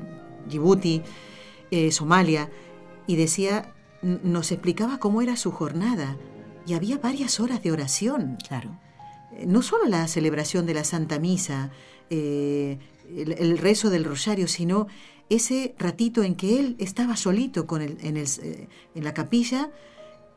[0.48, 1.02] Djibouti,
[1.72, 2.50] eh, Somalia,
[3.08, 6.18] y decía, nos explicaba cómo era su jornada
[6.66, 8.38] y había varias horas de oración.
[8.48, 8.78] Claro.
[9.34, 11.72] Eh, no solo la celebración de la Santa Misa,
[12.10, 12.80] eh,
[13.16, 14.88] el, rezo del rosario, sino
[15.30, 19.72] ese ratito en que él estaba solito eh, en, la capilla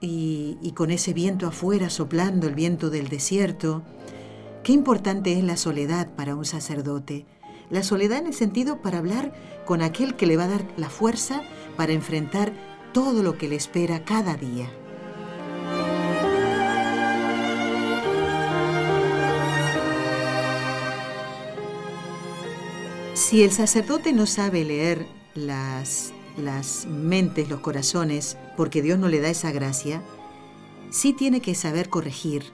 [0.01, 3.83] y, y, con ese viento afuera soplando, el viento del desierto.
[4.63, 7.27] Qué importante es la soledad para un sacerdote.
[7.71, 9.35] La soledad en el sentido para hablar
[9.67, 11.43] con aquel que le va a dar la fuerza
[11.77, 12.53] para enfrentar
[12.93, 14.71] todo lo que le espera cada día.
[23.19, 25.05] Si el sacerdote no sabe leer
[25.35, 26.07] las,
[26.87, 30.03] mentes, los corazones, porque Dios no le da esa gracia,
[30.91, 32.45] sí tiene que saber corregir.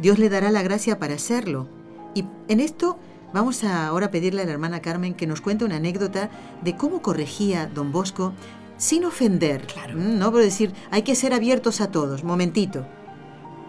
[0.00, 1.68] Dios le dará la gracia para hacerlo.
[2.16, 2.98] Y en esto
[3.32, 6.30] vamos a pedirle a la hermana Carmen que nos cuente una anécdota
[6.64, 8.32] de cómo corregía don Bosco
[8.78, 9.68] sin ofender.
[9.68, 9.96] Claro.
[9.96, 12.84] Mm, no, por decir, hay que ser abiertos a todos, momentito.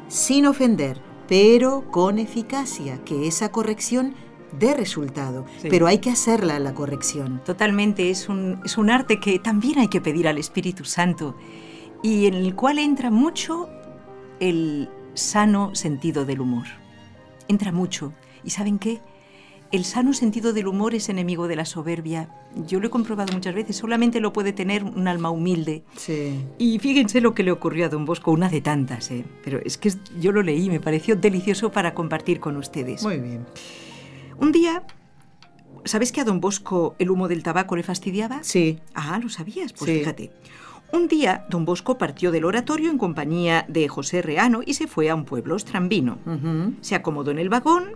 [0.07, 4.15] Sin ofender, pero con eficacia, que esa corrección
[4.51, 7.41] de resultado, pero hay que hacerla la corrección.
[7.45, 11.35] Totalmente, es un, es un arte que también hay que pedir al Espíritu Santo
[12.01, 13.69] y en el cual entra mucho
[14.39, 16.65] el sano sentido del humor.
[17.47, 18.13] Entra mucho.
[18.43, 19.01] ¿Y saben qué?
[19.71, 22.29] El sano sentido del humor es enemigo de la soberbia.
[22.67, 25.83] Yo lo he comprobado muchas veces, solamente lo puede tener un alma humilde.
[25.97, 26.41] Sí.
[26.57, 29.25] Y fíjense lo que le ocurrió a Don Bosco, una de tantas, ¿eh?
[29.43, 33.03] pero es que yo lo leí, me pareció delicioso para compartir con ustedes.
[33.03, 33.45] Muy bien.
[34.39, 34.83] Un día
[35.85, 38.43] ¿Sabes que a don Bosco el humo del tabaco le fastidiaba?
[38.43, 38.79] Sí.
[38.93, 40.31] Ah, lo sabías, pues fíjate.
[40.91, 45.09] Un día, don Bosco partió del oratorio en compañía de José Reano y se fue
[45.09, 46.17] a un pueblo ostrambino.
[46.81, 47.95] Se acomodó en el vagón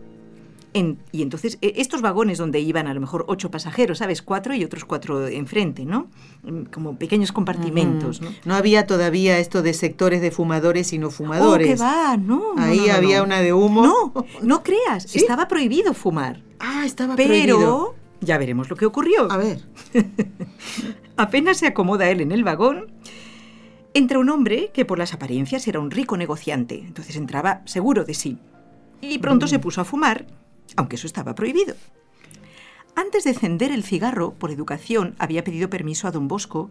[0.73, 4.21] y entonces, eh, estos vagones donde iban a lo mejor ocho pasajeros, ¿sabes?
[4.21, 6.07] Cuatro y otros cuatro enfrente, ¿no?
[6.43, 8.29] Mm, como pequeños compartimentos, ¿no?
[8.45, 11.79] No había todavía esto de sectores de fumadores y no oh, fumadores.
[11.79, 12.41] Oh, va, no.
[12.57, 13.81] Ahí había una de humo.
[13.83, 16.41] No, no creas, estaba prohibido fumar.
[16.59, 17.57] Ah, estaba prohibido.
[17.57, 19.29] Pero ya veremos lo que ocurrió.
[19.29, 19.67] A ver.
[21.17, 22.87] Apenas se acomoda él en el vagón,
[23.93, 28.13] entra un hombre que por las apariencias era un rico negociante, entonces entraba seguro de
[28.13, 28.37] sí.
[29.01, 29.61] Y pronto se mm.
[29.61, 30.25] puso a fumar
[30.75, 31.75] aunque eso estaba prohibido.
[32.95, 36.69] Antes de encender el cigarro, por educación, había pedido permiso a don Bosco.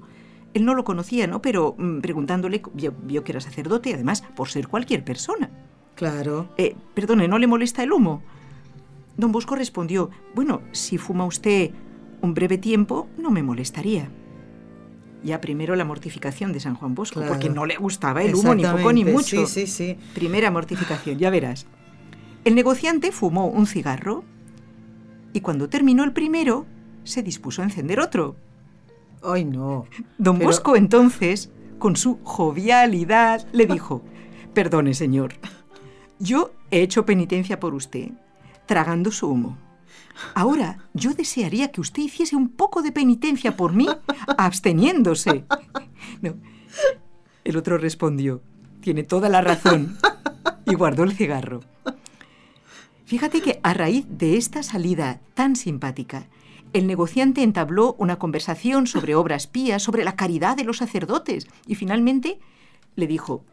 [0.53, 1.41] Él no lo conocía, ¿no?
[1.43, 5.51] Pero mm, preguntándole, vio, que era sacerdote, además, por ser cualquier persona.
[5.95, 6.49] Claro.
[6.57, 8.23] Eh, perdone, ¿no le molesta el humo?
[9.17, 11.71] Don Bosco respondió, bueno, si fuma usted
[12.23, 14.11] un breve tiempo, no me molestaría.
[15.23, 18.65] Ya primero la mortificación de San Juan Bosco, porque no le gustaba el humo ni
[18.65, 19.47] poco ni mucho.
[19.47, 19.99] Sí, sí, sí.
[20.15, 21.67] Primera mortificación, ya verás.
[22.45, 24.25] El negociante fumó un cigarro
[25.35, 26.65] y cuando terminó el primero,
[27.05, 28.35] se dispuso a encender otro.
[29.23, 29.87] ¡Ay, no!
[30.17, 34.03] Don Bosco entonces, con su jovialidad, le dijo,
[34.55, 35.35] perdone, señor,
[36.19, 38.11] yo he hecho penitencia por usted,
[38.67, 39.59] tragando su humo.
[40.35, 43.87] Ahora, yo desearía que usted hiciese un poco de penitencia por mí,
[44.39, 45.45] absteniéndose.
[46.23, 46.35] No.
[47.45, 48.43] El otro respondió,
[48.81, 49.97] tiene toda la razón,
[50.67, 51.61] y guardó el cigarro.
[53.11, 56.29] Fíjate que a raíz de esta salida tan simpática,
[56.73, 61.75] el negociante entabló una conversación sobre obras pías, sobre la caridad de los sacerdotes, y
[61.75, 62.39] finalmente
[62.95, 63.45] le dijo,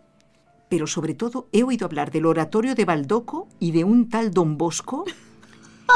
[0.70, 4.60] pero sobre todo he oído hablar del oratorio de Baldoco y de un tal Don
[4.60, 5.06] Bosco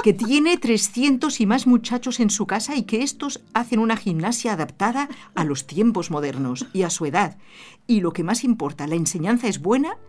[0.04, 4.54] que tiene 300 y más muchachos en su casa y que estos hacen una gimnasia
[4.54, 7.38] adaptada a los tiempos modernos y a su edad.
[7.86, 10.00] Y lo que más importa, la enseñanza es buena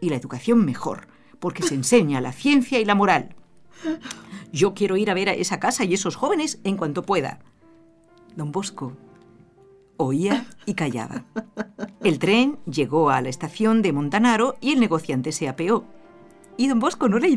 [0.00, 1.11] y la educación mejor
[1.42, 3.34] porque se enseña la ciencia y la moral.
[4.52, 7.40] Yo quiero ir a ver a esa casa y esos jóvenes en cuanto pueda.
[8.36, 8.96] Don Bosco
[9.96, 11.24] oía y callaba.
[12.04, 15.84] El tren llegó a la estación de Montanaro y el negociante se apeó.
[16.56, 17.36] Y don Bosco no le,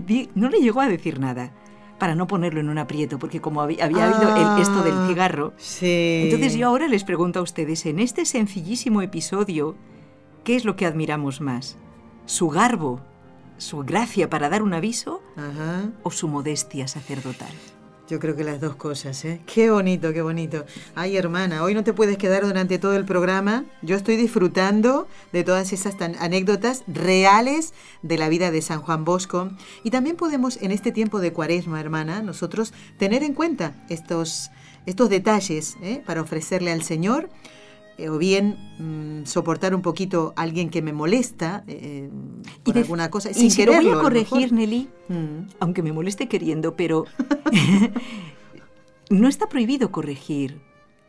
[0.61, 1.51] llegó a decir nada
[1.97, 5.53] para no ponerlo en un aprieto, porque como había, habido ah, el, esto del cigarro.
[5.81, 9.75] Entonces yo ahora les pregunto a ustedes, en este sencillísimo episodio,
[10.43, 11.77] ¿qué es lo que admiramos más?
[12.25, 13.01] ¿Su garbo
[13.57, 15.21] su gracia para dar un aviso
[16.03, 17.51] o su modestia sacerdotal.
[18.07, 19.41] Yo creo que las dos cosas, ¿eh?
[19.51, 20.65] Qué bonito, qué bonito.
[20.93, 23.65] Ay, hermana, hoy no te puedes quedar durante todo el programa.
[23.81, 29.49] Yo estoy disfrutando de todas esas anécdotas reales de la vida de San Juan Bosco.
[29.83, 34.51] Y también podemos, en este tiempo de cuaresma, hermana, nosotros tener en cuenta estos,
[34.85, 36.03] estos detalles ¿eh?
[36.05, 37.27] para ofrecerle al Señor
[37.97, 42.73] eh, o bien mm, soportar un poquito a alguien que me molesta por eh, eh,
[42.73, 43.31] de, alguna cosa.
[43.31, 45.49] Y sin si voy a corregir, Nelly, mm.
[45.61, 47.05] aunque me moleste queriendo, pero
[49.09, 50.59] no está prohibido corregir,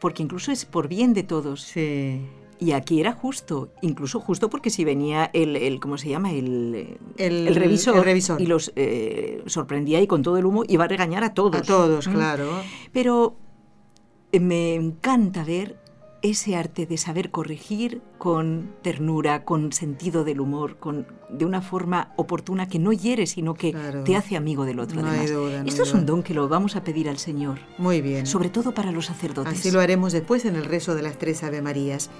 [0.00, 1.62] porque incluso es por bien de todos.
[1.62, 2.20] Sí.
[2.58, 6.32] Y aquí era justo, incluso justo porque si venía el, el ¿cómo se llama?
[6.32, 8.06] El, el, revisor,
[8.40, 8.72] Y los
[9.46, 11.60] sorprendía y con todo el humo iba a regañar a todos.
[11.60, 12.12] A todos, mm.
[12.12, 12.48] claro.
[12.92, 13.34] Pero
[14.32, 15.76] me encanta ver
[16.30, 22.12] ese arte de saber corregir con ternura, con sentido del humor, con, de una forma
[22.16, 23.72] oportuna que no hiere, sino que
[24.04, 25.00] te hace amigo del otro.
[25.00, 25.30] además.
[25.66, 27.58] Esto es un don que lo vamos a pedir al Señor.
[27.78, 28.26] Muy bien.
[28.26, 29.52] Sobre todo para los sacerdotes.
[29.60, 32.10] Así lo haremos después en el rezo de las tres Ave Marías.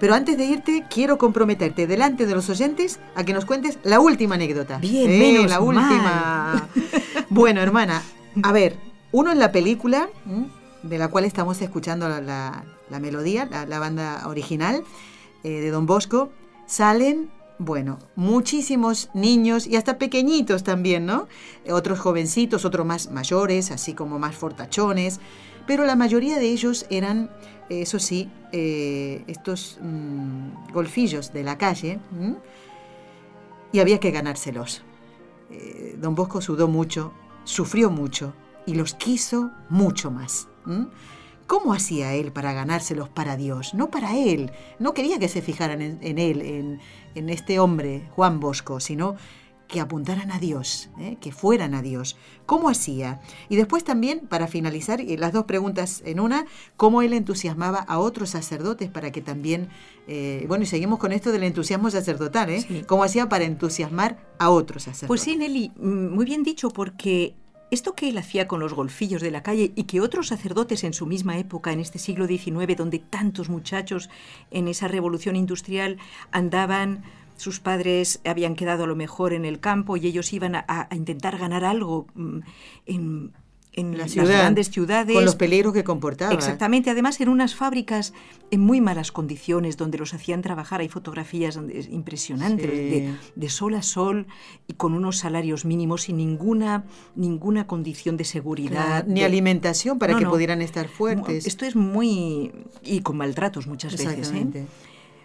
[0.00, 4.00] Pero antes de irte, quiero comprometerte delante de los oyentes a que nos cuentes la
[4.00, 4.78] última anécdota.
[4.78, 6.68] Bien, eh, la última.
[7.30, 8.02] bueno, hermana,
[8.42, 8.76] a ver,
[9.12, 10.08] uno en la película
[10.82, 14.84] de la cual estamos escuchando la, la melodía, la, banda original
[15.42, 16.30] eh, de Don Bosco,
[16.66, 21.28] salen, bueno, muchísimos niños y hasta pequeñitos también, ¿no?
[21.70, 25.20] Otros jovencitos, otros más mayores, así como más fortachones,
[25.66, 27.30] pero la mayoría de ellos eran,
[27.70, 32.00] eh, eso sí, eh, estos mm, golfillos de la calle,
[33.72, 34.82] y había que ganárselos.
[35.98, 37.12] don Bosco sudó mucho,
[37.44, 38.32] sufrió mucho
[38.66, 40.46] y los quiso mucho más.
[41.46, 43.74] ¿Cómo hacía él para ganárselos para Dios?
[43.74, 44.50] No para él.
[44.78, 46.80] No quería que se fijaran en, él,
[47.14, 49.16] en, este hombre, Juan Bosco, sino
[49.68, 51.16] que apuntaran a Dios, ¿eh?
[51.20, 52.16] que fueran a Dios.
[52.46, 53.20] ¿Cómo hacía?
[53.48, 57.98] Y después también, para finalizar, eh, las dos preguntas en una, cómo él entusiasmaba a
[57.98, 59.68] otros sacerdotes para que también,
[60.06, 62.84] eh, bueno, y seguimos con esto del entusiasmo sacerdotal, ¿eh?
[62.86, 65.08] ¿Cómo hacía para entusiasmar a otros sacerdotes?
[65.08, 67.34] Pues sí, Nelly, mm, muy bien dicho, porque
[67.74, 70.92] esto que él hacía con los golfillos de la calle y que otros sacerdotes en
[70.92, 74.10] su misma época, en este siglo XIX, donde tantos muchachos
[74.52, 75.98] en esa revolución industrial
[76.30, 77.02] andaban
[77.36, 81.36] sus padres habían quedado a lo mejor en el campo y ellos iban a, intentar
[81.36, 82.38] ganar algo mm,
[82.86, 83.32] en
[83.76, 85.14] en las grandes ciudades.
[85.14, 86.32] Con los peligros que comportaba.
[86.32, 88.12] Exactamente, además en unas fábricas
[88.50, 91.58] en muy malas condiciones donde los hacían trabajar, hay fotografías
[91.90, 94.26] impresionantes de, sol a sol
[94.68, 96.84] y con unos salarios mínimos y ninguna,
[97.16, 99.04] ninguna condición de seguridad.
[99.06, 101.46] ni alimentación para que pudieran estar fuertes.
[101.46, 102.52] Esto es muy...
[102.82, 104.30] y con maltratos muchas veces.
[104.34, 104.66] ¿eh?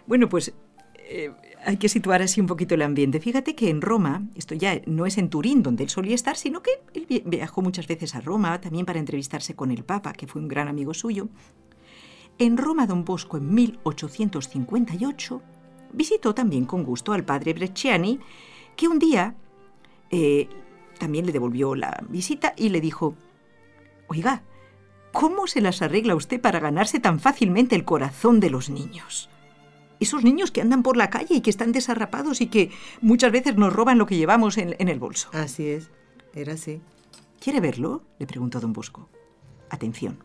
[0.06, 0.52] Bueno, pues
[1.08, 1.30] eh,
[1.64, 3.20] hay que situar así un poquito el ambiente.
[3.20, 6.62] Fíjate que en Roma, esto ya no es en Turín donde él solía estar, sino
[6.62, 10.40] que él viajó muchas veces a Roma también para entrevistarse con el Papa, que fue
[10.40, 11.28] un gran amigo suyo.
[12.38, 15.42] En Roma, don Bosco, en 1858,
[15.92, 18.18] visitó también con gusto al padre Brecciani,
[18.76, 19.34] que un día
[20.10, 20.48] eh,
[20.98, 23.14] también le devolvió la visita y le dijo,
[24.08, 24.42] oiga,
[25.12, 29.28] ¿cómo se las arregla usted para ganarse tan fácilmente el corazón de los niños?
[30.00, 32.70] esos niños que andan por la calle y que están desarrapados y que
[33.02, 35.28] muchas veces nos roban lo que llevamos en, el bolso.
[35.32, 35.90] Así es,
[36.34, 36.80] era así.
[37.38, 38.02] ¿Quiere verlo?
[38.18, 39.08] le preguntó don Bosco.
[39.68, 40.18] Atención.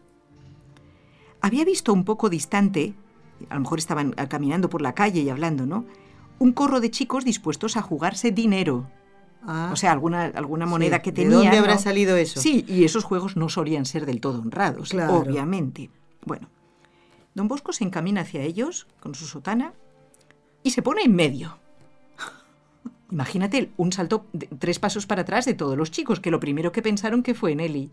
[1.41, 2.93] Había visto un poco distante,
[3.49, 5.85] a lo mejor estaban caminando por la calle y hablando, ¿no?
[6.39, 8.89] Un corro de chicos dispuestos a jugarse dinero.
[9.47, 9.69] Ah.
[9.71, 11.29] o sea, alguna, alguna moneda que tenía.
[11.29, 12.41] ¿De dónde habrá salido eso?
[12.41, 15.91] Sí, y esos juegos no solían ser del todo honrados, obviamente.
[16.25, 16.49] Bueno,
[17.35, 19.73] Don Bosco se encamina hacia ellos con su sotana
[20.63, 21.57] y se pone en medio.
[23.11, 26.71] Imagínate un salto de tres pasos para atrás de todos los chicos, que lo primero
[26.71, 27.91] que pensaron que fue Nelly.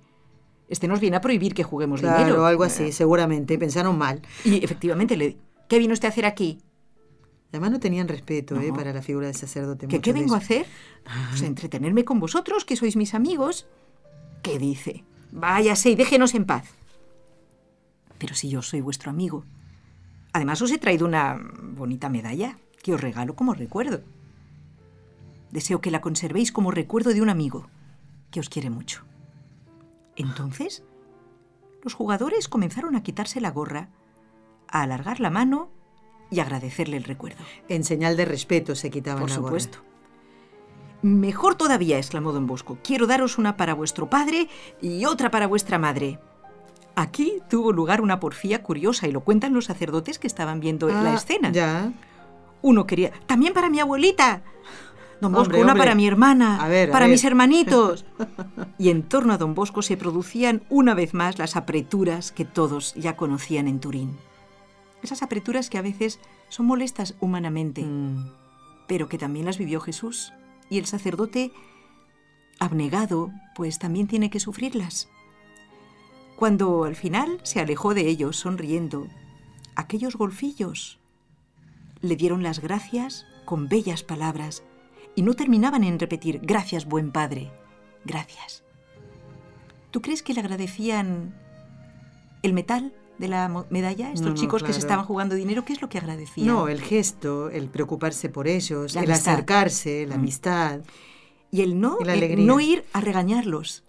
[0.68, 2.92] Este nos viene a prohibir que juguemos claro, algo así, eh.
[2.92, 3.58] seguramente.
[3.58, 4.22] Pensaron mal.
[4.44, 5.36] Y efectivamente le
[5.68, 6.58] ¿qué vino usted a hacer aquí?
[7.50, 8.72] Además no tenían respeto ¿eh?
[8.72, 9.88] para la figura del sacerdote.
[9.88, 10.64] ¿Qué, ¿qué vengo a hacer?
[11.30, 13.66] Pues a entretenerme con vosotros, que sois mis amigos.
[14.42, 15.04] ¿Qué dice?
[15.32, 16.68] Váyase y déjenos en paz.
[18.22, 19.44] Pero si yo soy vuestro amigo.
[20.32, 21.40] Además os he traído una
[21.76, 24.02] bonita medalla que os regalo como recuerdo.
[25.50, 27.66] Deseo que la conservéis como recuerdo de un amigo
[28.30, 29.02] que os quiere mucho.
[30.14, 30.84] Entonces,
[31.82, 33.88] los jugadores comenzaron a quitarse la gorra,
[34.68, 35.68] a alargar la mano
[36.30, 37.42] y agradecerle el recuerdo.
[37.68, 39.78] En señal de respeto se quitaban Por supuesto.
[41.02, 42.78] Mejor todavía, exclamó don Bosco.
[42.84, 44.48] Quiero daros una para vuestro padre
[44.80, 46.20] y otra para vuestra madre.
[46.94, 51.12] Aquí tuvo lugar una porfía curiosa y lo cuentan los sacerdotes que estaban viendo la
[51.12, 51.50] ah, escena.
[51.50, 51.92] Ya.
[52.60, 54.42] Uno quería, también para mi abuelita.
[55.20, 56.58] Don Bosco, una para mi hermana,
[56.90, 58.04] para mis hermanitos.
[58.78, 62.92] Y en torno a Don Bosco se producían una vez más las apreturas que todos
[62.94, 64.16] ya conocían en Turín.
[65.02, 68.32] Esas apreturas que a veces son molestas humanamente, mm.
[68.88, 70.32] pero que también las vivió Jesús.
[70.70, 71.52] Y el sacerdote
[72.58, 75.08] abnegado, pues también tiene que sufrirlas
[76.42, 79.06] cuando al final se alejó de ellos sonriendo,
[79.76, 80.98] aquellos golfillos
[82.00, 84.64] le dieron las gracias con bellas palabras
[85.14, 87.52] y no terminaban en repetir, gracias buen padre,
[88.04, 88.64] gracias.
[89.92, 91.32] ¿Tú crees que le agradecían
[92.42, 94.10] el metal de la medalla?
[94.10, 96.48] Estos chicos que se estaban jugando dinero, ¿qué es lo que agradecían?
[96.48, 100.18] No, el gesto, el preocuparse por ellos, el acercarse, la mm.
[100.18, 100.80] amistad.
[101.52, 101.98] Y el no
[102.58, 103.84] ir a regañarlos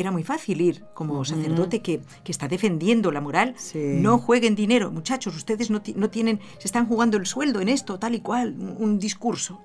[0.00, 3.54] era muy fácil ir como sacerdote que, está defendiendo la moral.
[3.74, 8.14] No jueguen dinero, muchachos, ustedes no, tienen, se están jugando el sueldo en esto, tal
[8.14, 9.60] y cual, un, discurso.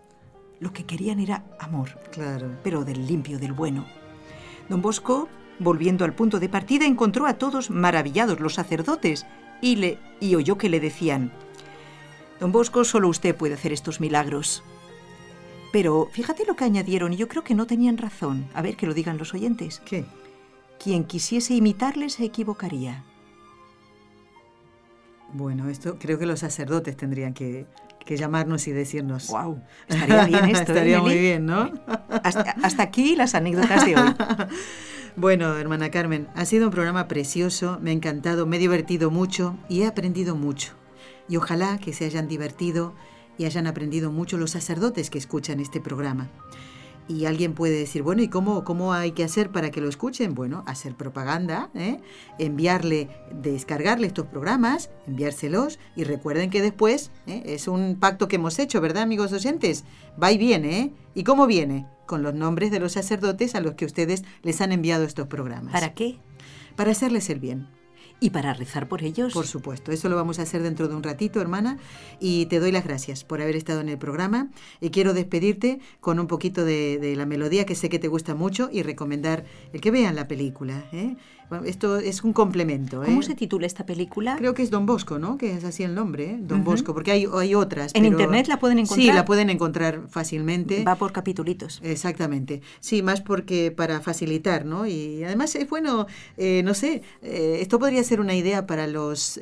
[0.60, 2.50] Lo que querían era amor, claro.
[2.66, 3.86] pero del limpio, del bueno.
[4.70, 5.28] Don Bosco,
[5.60, 9.26] volviendo al punto de partida, encontró a todos maravillados los sacerdotes
[9.62, 11.32] y, le, y oyó que le decían,
[12.42, 14.64] Don Bosco, solo usted puede hacer estos milagros.
[15.72, 18.46] Pero fíjate lo que añadieron y yo creo que no tenían razón.
[18.54, 19.82] A ver, que lo digan los oyentes.
[19.86, 20.06] ¿Qué?
[20.84, 23.04] Quien quisiese imitarle se equivocaría.
[25.34, 27.66] Bueno, esto creo que los sacerdotes tendrían que,
[28.06, 29.28] que llamarnos y decirnos.
[29.28, 29.62] ¡Guau!
[29.88, 30.72] Estaría bien esto.
[30.72, 31.72] ¿eh, estaría muy bien, ¿no?
[32.24, 34.16] Hasta, hasta, aquí las anécdotas de hoy.
[35.16, 39.58] bueno, hermana Carmen, ha sido un programa precioso, me ha encantado, me he divertido mucho
[39.68, 40.74] y he aprendido mucho.
[41.28, 42.94] Y ojalá que se hayan divertido
[43.38, 46.30] y hayan aprendido mucho los sacerdotes que escuchan este programa.
[47.08, 50.34] Y alguien puede decir, bueno, ¿y cómo, cómo hay que hacer para que lo escuchen?
[50.34, 52.00] Bueno, hacer propaganda, ¿eh?
[52.40, 57.44] enviarle, descargarle estos programas, enviárselos y recuerden que después ¿eh?
[57.46, 59.84] es un pacto que hemos hecho, ¿verdad, amigos docentes?
[60.22, 60.92] Va y viene, ¿eh?
[61.14, 61.86] ¿Y cómo viene?
[62.08, 65.74] Con los nombres de los sacerdotes a los que ustedes les han enviado estos programas.
[65.74, 66.18] ¿Para qué?
[66.76, 67.68] Para hacerles el bien
[68.20, 69.34] y para rezar por ellos.
[69.34, 71.78] Por supuesto, eso lo vamos a hacer dentro de un ratito, hermana,
[72.20, 74.50] y te doy las gracias por haber estado en el programa
[74.82, 78.70] y quiero despedirte con un poquito de, la melodía que sé que te gusta mucho
[78.72, 80.86] y recomendar el que vean la película.
[80.92, 81.16] ¿eh?
[81.66, 83.02] esto es un complemento.
[83.04, 83.24] ¿Cómo ¿eh?
[83.24, 84.36] se titula esta película?
[84.38, 85.38] Creo que es Don Bosco, ¿no?
[85.38, 86.38] Que es así el nombre, ¿eh?
[86.40, 87.94] Don Bosco, porque hay, hay otras.
[87.94, 89.08] ¿En internet la pueden encontrar?
[89.08, 90.84] Sí, la pueden encontrar fácilmente.
[90.84, 91.80] Va por capitulitos.
[91.84, 92.62] Exactamente.
[92.80, 94.86] Sí, más porque para facilitar, ¿no?
[94.86, 99.40] Y además es bueno, eh, no sé, esto podría ser una idea para los,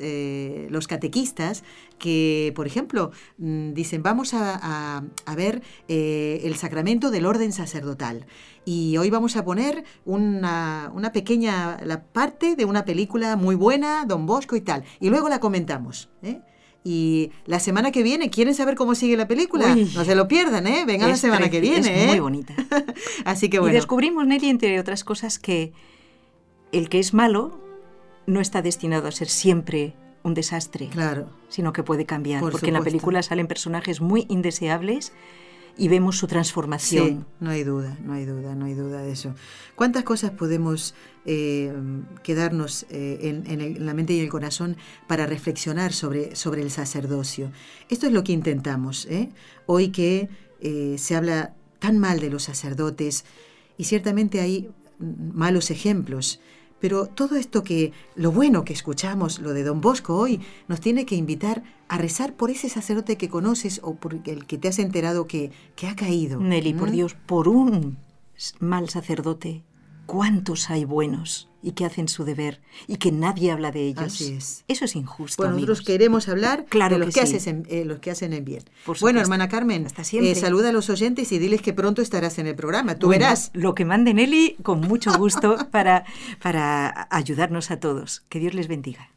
[0.68, 1.64] los catequistas
[1.98, 4.58] que, por ejemplo, mm, dicen, vamos a,
[4.98, 8.26] a, a ver el sacramento del orden sacerdotal
[8.64, 14.26] y hoy vamos a poner una, pequeña la parte de una película muy buena, Don
[14.26, 16.08] Bosco y tal, y luego la comentamos.
[16.22, 16.40] ¿eh?
[16.82, 19.74] Y la semana que viene, ¿quieren saber cómo sigue la película?
[19.74, 20.84] no se lo pierdan, ¿eh?
[20.86, 22.04] Vengan la semana que viene.
[22.04, 22.08] Es ¿eh?
[22.08, 22.54] muy bonita.
[23.24, 23.72] Así que bueno.
[23.72, 25.72] Y descubrimos, Nelly, entre otras cosas, que
[26.72, 27.58] el que es malo
[28.26, 30.88] no está destinado a ser siempre un desastre.
[30.88, 31.30] Claro.
[31.48, 32.40] Sino que puede cambiar.
[32.42, 35.12] porque en la película salen personajes muy indeseables
[35.76, 37.26] y vemos su transformación.
[37.40, 39.34] no hay duda, no hay duda, no hay duda de eso.
[39.74, 40.94] ¿Cuántas cosas podemos
[41.24, 41.72] eh,
[42.22, 47.50] quedarnos eh, en, la mente y el corazón para reflexionar sobre, sobre el sacerdocio?
[47.88, 49.06] Esto es lo que intentamos.
[49.10, 49.30] ¿eh?
[49.66, 50.28] Hoy que
[50.96, 53.26] se habla tan mal de los sacerdotes
[53.76, 56.40] y ciertamente hay malos ejemplos
[56.80, 61.06] pero todo esto que, lo bueno que escuchamos, lo de don Bosco hoy, nos tiene
[61.06, 64.78] que invitar a rezar por ese sacerdote que conoces o por el que te has
[64.78, 65.50] enterado que,
[65.88, 66.40] ha caído.
[66.40, 67.98] Nelly, por Dios, por un
[68.60, 69.62] mal sacerdote
[70.06, 74.20] ¿Cuántos hay buenos y que hacen su deber y que nadie habla de ellos?
[74.68, 75.36] Eso es injusto.
[75.42, 77.66] Pues nosotros queremos hablar de los que, eh, hacen,
[78.34, 78.64] el bien.
[79.00, 82.54] bueno, hermana Carmen, eh, saluda a los oyentes y diles que pronto estarás en el
[82.54, 82.96] programa.
[82.96, 83.50] Tú verás.
[83.54, 86.04] Lo que mande Nelly, con mucho gusto para,
[86.42, 88.24] para ayudarnos a todos.
[88.28, 89.10] Que Dios les bendiga.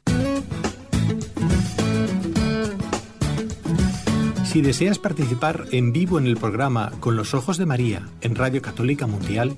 [4.45, 8.61] Si deseas participar en vivo en el programa Con los Ojos de María en Radio
[8.61, 9.57] Católica Mundial,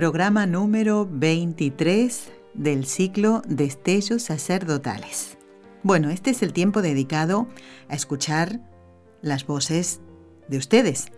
[0.00, 5.36] programa número 23 del ciclo Destellos Sacerdotales.
[5.82, 7.46] Bueno, este es el tiempo dedicado
[7.86, 8.60] a escuchar
[9.20, 10.00] las voces
[10.48, 11.12] de ustedes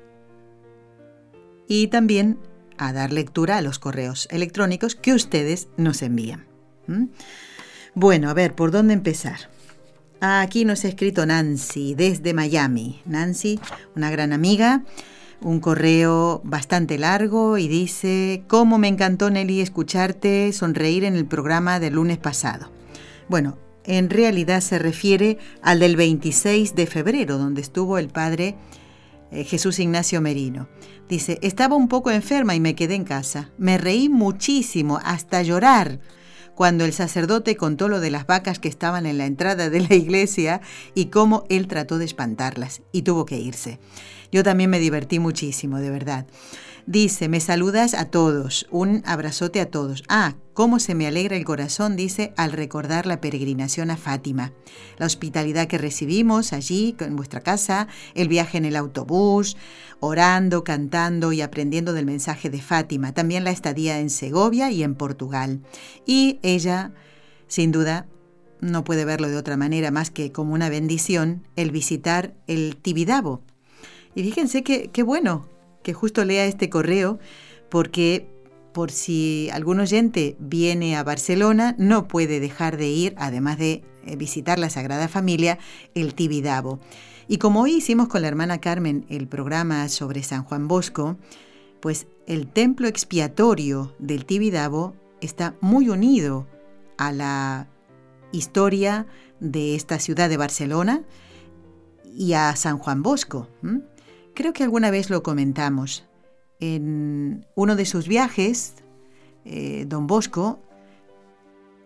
[1.68, 2.41] y también
[2.76, 6.49] a dar lectura a los correos electrónicos que ustedes nos envían.
[6.89, 7.05] ¿Mm?
[7.95, 9.49] Bueno, a ver, ¿por dónde empezar?
[10.20, 13.01] Aquí nos ha escrito Nancy desde Miami.
[13.07, 13.61] Nancy,
[13.95, 14.83] una gran amiga
[15.45, 21.80] un correo bastante largo y dice, ¿cómo me encantó Nelly escucharte sonreír en el programa
[21.80, 22.70] del lunes pasado?
[23.28, 28.57] Bueno, en realidad se refiere al del 26 de febrero, donde estuvo el padre
[29.30, 30.68] eh, Jesús Ignacio Merino.
[31.09, 33.51] Dice, estaba un poco enferma y me quedé en casa.
[33.59, 36.01] Me reí muchísimo, hasta llorar
[36.55, 39.95] cuando el sacerdote contó lo de las vacas que estaban en la entrada de la
[39.95, 40.61] iglesia
[40.95, 43.80] y cómo él trató de espantarlas y tuvo que irse.
[44.33, 46.26] Yo también me divertí muchísimo, de verdad.
[46.87, 50.03] Dice, me saludas a todos, un abrazote a todos.
[50.09, 54.53] Ah, cómo se me alegra el corazón, dice, al recordar la peregrinación a Fátima,
[54.97, 59.57] la hospitalidad que recibimos allí, en vuestra casa, el viaje en el autobús,
[60.01, 64.95] orando, cantando y aprendiendo del mensaje de Fátima, también la estadía en Segovia y en
[64.97, 65.61] Portugal.
[66.07, 66.93] Y ella,
[67.49, 68.07] sin duda,
[68.62, 73.43] no puede verlo de otra manera más que como una bendición el visitar el Tibidabo,
[74.14, 75.46] y fíjense que qué bueno
[75.82, 77.18] que justo lea este correo,
[77.70, 78.28] porque
[78.74, 84.16] por si algún oyente viene a Barcelona, no puede dejar de ir, además de eh,
[84.16, 85.58] visitar la Sagrada Familia,
[85.94, 86.78] el Tibidabo.
[87.26, 91.16] Y como hoy hicimos con la hermana Carmen el programa sobre San Juan Bosco,
[91.80, 96.46] pues el templo expiatorio del Tibidabo está muy unido
[96.98, 97.68] a la
[98.32, 99.06] historia
[99.40, 101.02] de esta ciudad de Barcelona
[102.14, 103.48] y a San Juan Bosco.
[104.35, 106.05] Creo que alguna vez lo comentamos.
[106.59, 108.74] En uno de sus viajes,
[109.45, 110.59] eh, don Bosco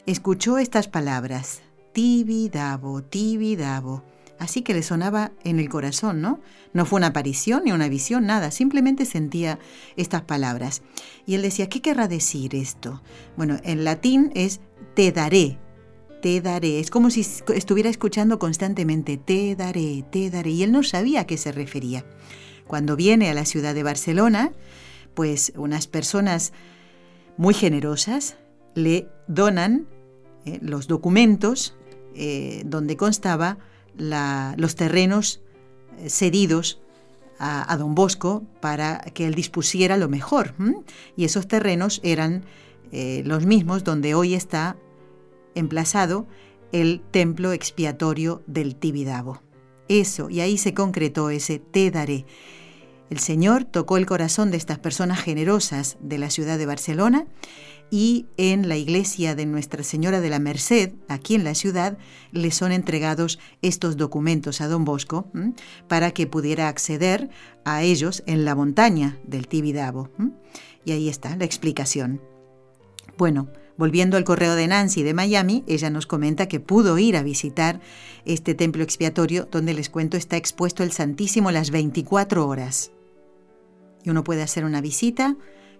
[0.07, 4.05] escuchó estas palabras, tibidabo, tibidabo.
[4.39, 6.39] Así que le sonaba en el corazón, ¿no?
[6.75, 9.59] No fue una aparición ni una visión, nada, simplemente sentía
[9.97, 10.83] estas palabras.
[11.27, 13.03] Y él decía, ¿qué querrá decir esto?
[13.37, 14.61] Bueno, en latín es
[14.95, 15.59] te daré,
[16.27, 16.81] te daré.
[16.81, 17.21] Es como si
[17.55, 20.51] estuviera escuchando constantemente, te daré, te daré.
[20.51, 22.05] Y él no sabía a qué se refería.
[22.67, 24.51] Cuando viene a la ciudad de Barcelona,
[25.15, 26.53] pues unas personas
[27.37, 28.39] muy generosas
[28.75, 29.87] le donan
[30.47, 31.77] eh, los documentos
[32.17, 33.59] eh, donde constaba
[33.97, 35.43] los terrenos
[35.99, 36.81] eh, cedidos
[37.39, 40.55] a, don Bosco para que él dispusiera lo mejor.
[41.17, 42.45] Y esos terrenos eran
[43.27, 44.77] los mismos donde hoy está
[45.57, 46.29] emplazado
[46.73, 49.43] el templo expiatorio del Tibidabo.
[49.89, 52.27] Eso, y ahí se concretó ese te daré.
[53.09, 57.27] El Señor tocó el corazón de estas personas generosas de la ciudad de Barcelona
[57.89, 61.99] y en la iglesia de Nuestra Señora de la Merced, aquí en la ciudad,
[62.33, 65.31] le son entregados estos documentos a don Bosco
[65.87, 67.31] para que pudiera acceder
[67.65, 70.11] a ellos en la montaña del Tibidabo.
[70.85, 72.21] Y ahí está la explicación.
[73.17, 73.49] Bueno,
[73.79, 77.81] Volviendo al correo de Nancy de Miami, ella nos comenta que pudo ir a visitar
[78.25, 82.91] este templo expiatorio donde les cuento está expuesto el Santísimo las 24 horas.
[84.03, 85.37] Y uno puede hacer una visita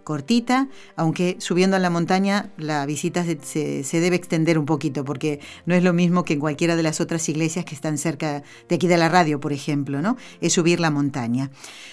[0.07, 5.75] cortita, aunque subiendo a la montaña la visita se, debe extender un poquito, porque no
[5.75, 8.87] es lo mismo que en cualquiera de las otras iglesias que están cerca de aquí
[8.87, 10.17] de la radio, por ejemplo, ¿no?
[10.41, 11.51] Es subir la montaña.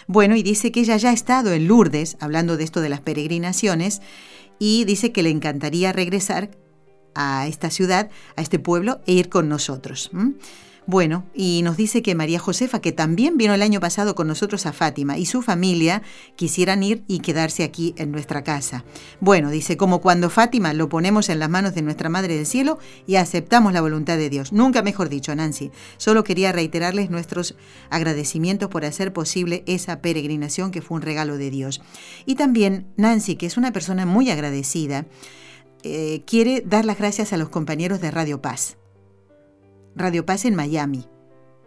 [0.08, 3.02] Bueno, y dice que ella ya ha estado en Lourdes, hablando de esto de las
[3.02, 4.02] peregrinaciones,
[4.60, 6.52] y dice que le encantaría regresar
[7.16, 10.12] a esta ciudad, a este pueblo, e ir con nosotros.
[10.86, 14.66] Bueno, y nos dice que María Josefa, que también vino el año pasado con nosotros
[14.66, 16.02] a Fátima y su familia,
[16.36, 18.84] quisieran ir y quedarse aquí en nuestra casa.
[19.22, 22.80] Bueno, dice, como cuando Fátima lo ponemos en las manos de nuestra Madre del Cielo
[23.08, 24.52] y aceptamos la voluntad de Dios.
[24.52, 25.72] Nunca mejor dicho, Nancy.
[25.98, 27.56] Solo quería reiterarles nuestros
[27.90, 31.82] agradecimientos por hacer posible esa peregrinación que fue un regalo de Dios.
[32.26, 35.06] Y también Nancy, que es una persona muy agradecida,
[35.84, 38.78] eh, quiere dar las gracias a los compañeros de Radio Paz
[39.96, 41.06] Radio Paz en Miami,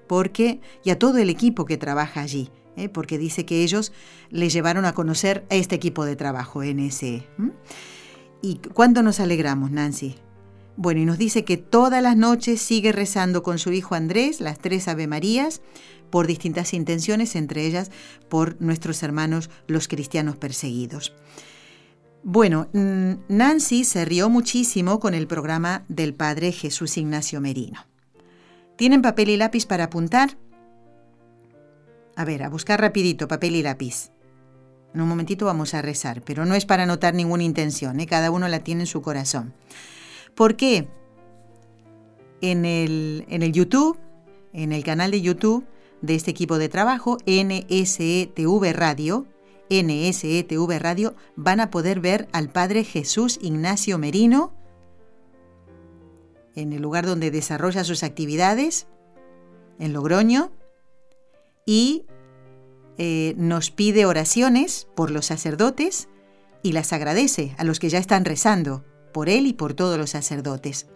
[0.09, 2.89] porque, y a todo el equipo que trabaja allí, ¿eh?
[2.89, 3.93] porque dice que ellos
[4.31, 7.22] le llevaron a conocer a este equipo de trabajo, NSE.
[8.43, 10.16] ¿Y cuánto nos alegramos, Nancy?
[10.77, 14.59] Bueno, y nos dice que todas las noches sigue rezando con su hijo Andrés las
[14.59, 15.62] tres Ave Marías
[16.11, 17.91] por distintas intenciones, entre ellas
[18.29, 21.14] por nuestros hermanos los cristianos perseguidos.
[22.24, 27.87] Bueno, mm, Nancy se rió muchísimo con el programa del padre Jesús Ignacio Merino.
[28.77, 30.37] ¿Tienen papel y lápiz para apuntar?
[32.14, 34.11] A ver, a buscar rapidito papel y lápiz.
[34.95, 38.07] En un momentito vamos a rezar, pero no es para anotar ninguna intención, ¿eh?
[38.07, 39.55] cada uno la tiene en su corazón.
[40.35, 40.89] ¿Por qué?
[42.43, 43.97] En el, YouTube,
[44.53, 45.64] en el canal de YouTube
[46.03, 49.27] de este equipo de trabajo, NSETV Radio,
[49.70, 54.53] NSETV Radio, van a poder ver al Padre Jesús Ignacio Merino,
[56.57, 58.87] en el lugar donde desarrolla sus actividades,
[59.79, 60.51] en Logroño,
[61.67, 62.07] y
[62.99, 66.09] eh, nos pide oraciones por los sacerdotes
[66.63, 70.11] y las agradece a los que ya están rezando por él y por todos los
[70.11, 70.87] sacerdotes.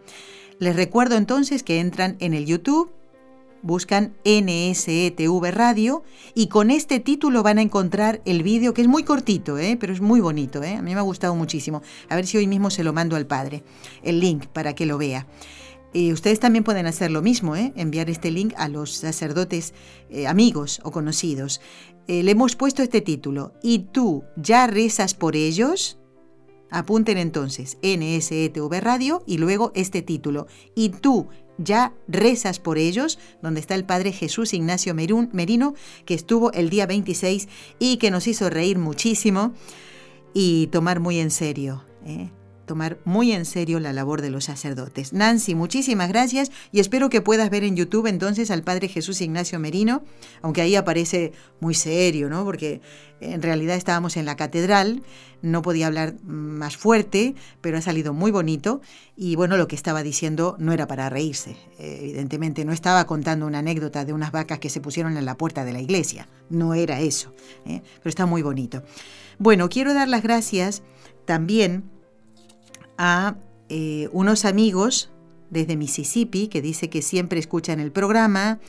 [0.59, 2.91] Les recuerdo entonces que entran en el YouTube
[3.63, 6.03] buscan NSETV Radio
[6.35, 9.77] y con este título van a encontrar el vídeo, que es muy cortito, ¿eh?
[9.79, 10.63] pero es muy bonito.
[10.63, 10.75] ¿eh?
[10.77, 11.83] A mí me ha gustado muchísimo.
[12.09, 13.63] A ver si hoy mismo se lo mando al padre,
[14.03, 15.27] el link para que lo vea.
[15.93, 19.75] Y eh, ustedes también pueden hacer lo mismo, enviar este link a los sacerdotes
[20.27, 21.61] amigos o conocidos.
[22.07, 25.97] le hemos puesto este título, ¿y tú ya rezas por ellos?
[26.73, 30.47] Apunten entonces NSETV Radio y luego este título,
[30.77, 31.27] ¿y tú
[31.65, 36.87] ya rezas por ellos, donde está el padre Jesús Ignacio Merino, que estuvo el día
[36.87, 37.49] 26
[37.79, 39.53] y que nos hizo reír muchísimo
[40.33, 41.85] y tomar muy en serio.
[42.07, 42.31] ¿eh?
[42.71, 45.13] tomar muy en serio la labor de los sacerdotes.
[45.13, 49.59] Nancy, muchísimas gracias y espero que puedas ver en YouTube entonces al Padre Jesús Ignacio
[49.59, 50.05] Merino,
[50.41, 52.45] aunque ahí aparece muy serio, ¿no?
[52.45, 52.81] Porque
[53.21, 55.03] en realidad estábamos en la catedral,
[55.43, 58.83] no podía hablar más fuerte, pero ha salido muy bonito
[59.17, 63.59] y bueno, lo que estaba diciendo no era para reírse, evidentemente, no estaba contando una
[63.59, 67.01] anécdota de unas vacas que se pusieron en la puerta de la iglesia, no era
[67.01, 67.35] eso,
[67.67, 67.83] ¿eh?
[67.99, 68.85] pero está muy bonito.
[69.41, 70.83] Bueno, quiero dar las gracias
[71.25, 71.99] también
[73.03, 73.39] a
[73.71, 75.09] eh, unos amigos
[75.49, 78.61] desde Mississippi que dice que siempre escuchan el programa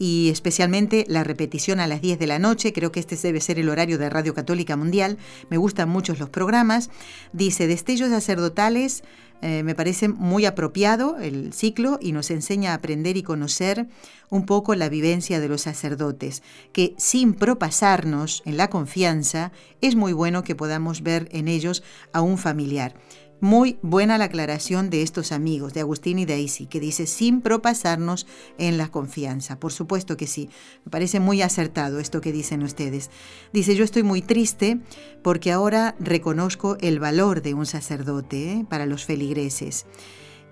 [0.00, 3.60] y especialmente la repetición a las 10 de la noche, creo que este debe ser
[3.60, 5.16] el horario de Radio Católica Mundial,
[5.48, 6.90] me gustan muchos los programas,
[7.32, 9.04] dice Destellos sacerdotales,
[9.42, 13.88] eh, me parece muy apropiado el ciclo y nos enseña a aprender y conocer
[14.28, 20.12] un poco la vivencia de los sacerdotes, que sin propasarnos en la confianza, es muy
[20.12, 22.94] bueno que podamos ver en ellos a un familiar.
[23.40, 28.26] Muy buena la aclaración de estos amigos, de Agustín y Daisy, que dice sin propasarnos
[28.58, 29.60] en la confianza.
[29.60, 30.48] Por supuesto que sí,
[30.84, 33.10] me parece muy acertado esto que dicen ustedes.
[33.52, 34.80] Dice, yo estoy muy triste
[35.22, 38.66] porque ahora reconozco el valor de un sacerdote ¿eh?
[38.68, 39.86] para los feligreses.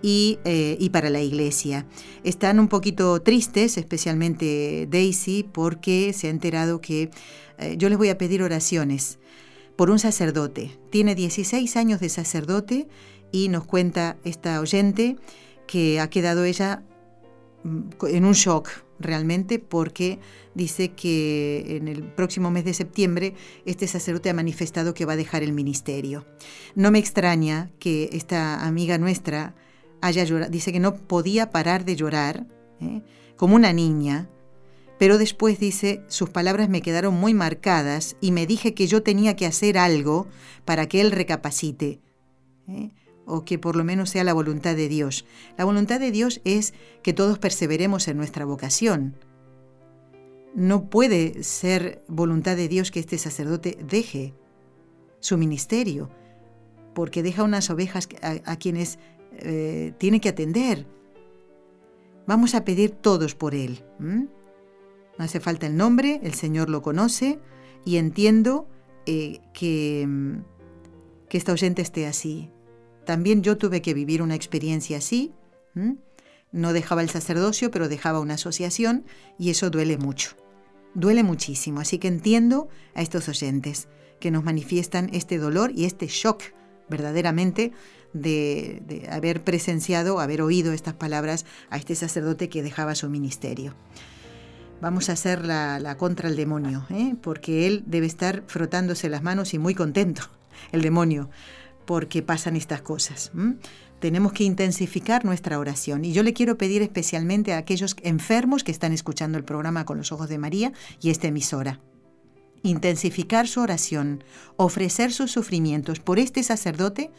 [0.09, 1.85] Eh, y, para la iglesia.
[2.23, 7.11] Están un poquito tristes, especialmente Daisy, porque se ha enterado que
[7.59, 9.19] eh, yo les voy a pedir oraciones
[9.77, 10.73] por un sacerdote.
[10.91, 12.89] Tiene 16 años de sacerdote
[13.31, 15.17] y nos cuenta esta oyente
[15.67, 16.83] que ha quedado ella
[17.65, 18.69] mm, en un shock
[18.99, 20.19] realmente porque
[20.55, 23.35] dice que en el próximo mes de septiembre
[23.67, 26.25] este sacerdote ha manifestado que va a dejar el ministerio.
[26.75, 29.55] No me extraña que esta amiga nuestra
[30.01, 32.47] haya llorado, dice que no podía parar de llorar
[32.81, 33.03] ¿eh?
[33.37, 34.31] como una niña
[34.99, 39.37] pero después dice, sus palabras me quedaron muy marcadas y me dije que yo tenía
[39.37, 40.27] que hacer algo
[40.65, 42.01] para que él recapacite,
[42.69, 42.91] ¿eh?
[43.27, 45.27] o que por lo menos sea la voluntad de Dios.
[45.59, 46.73] La voluntad de Dios es
[47.03, 49.15] que todos perseveremos en nuestra vocación.
[50.55, 54.33] No puede ser voluntad de Dios que este sacerdote deje
[55.21, 56.09] su ministerio,
[56.95, 58.99] porque deja unas ovejas a, quienes
[59.33, 60.87] eh, tiene que atender.
[62.27, 63.83] Vamos a pedir todos por él.
[65.19, 67.39] No hace falta el nombre, el Señor lo conoce
[67.85, 68.69] y entiendo
[69.07, 70.35] eh, que, mm,
[71.29, 72.51] que esta oyente esté así.
[73.05, 75.33] También yo tuve que vivir una experiencia así.
[76.53, 79.05] No dejaba el sacerdocio, pero dejaba una asociación
[79.39, 80.31] y eso duele mucho.
[80.95, 83.89] Duele muchísimo, así que entiendo a estos oyentes
[84.19, 86.43] que nos manifiestan este dolor y este shock
[86.89, 87.73] verdaderamente
[88.15, 93.75] de, de, haber presenciado, haber oído estas palabras a este sacerdote que dejaba su ministerio
[94.81, 97.15] vamos a hacer la, contra el demonio, ¿eh?
[97.21, 100.23] porque él debe estar frotándose las manos y muy contento,
[100.73, 101.31] el demonio,
[101.87, 103.31] porque pasan estas cosas.
[104.01, 108.73] Tenemos que intensificar nuestra oración y yo le quiero pedir especialmente a aquellos enfermos que
[108.73, 111.81] están escuchando el programa con los ojos de María y esta emisora.
[112.63, 114.25] Intensificar su oración,
[114.57, 117.11] ofrecer sus sufrimientos por este sacerdote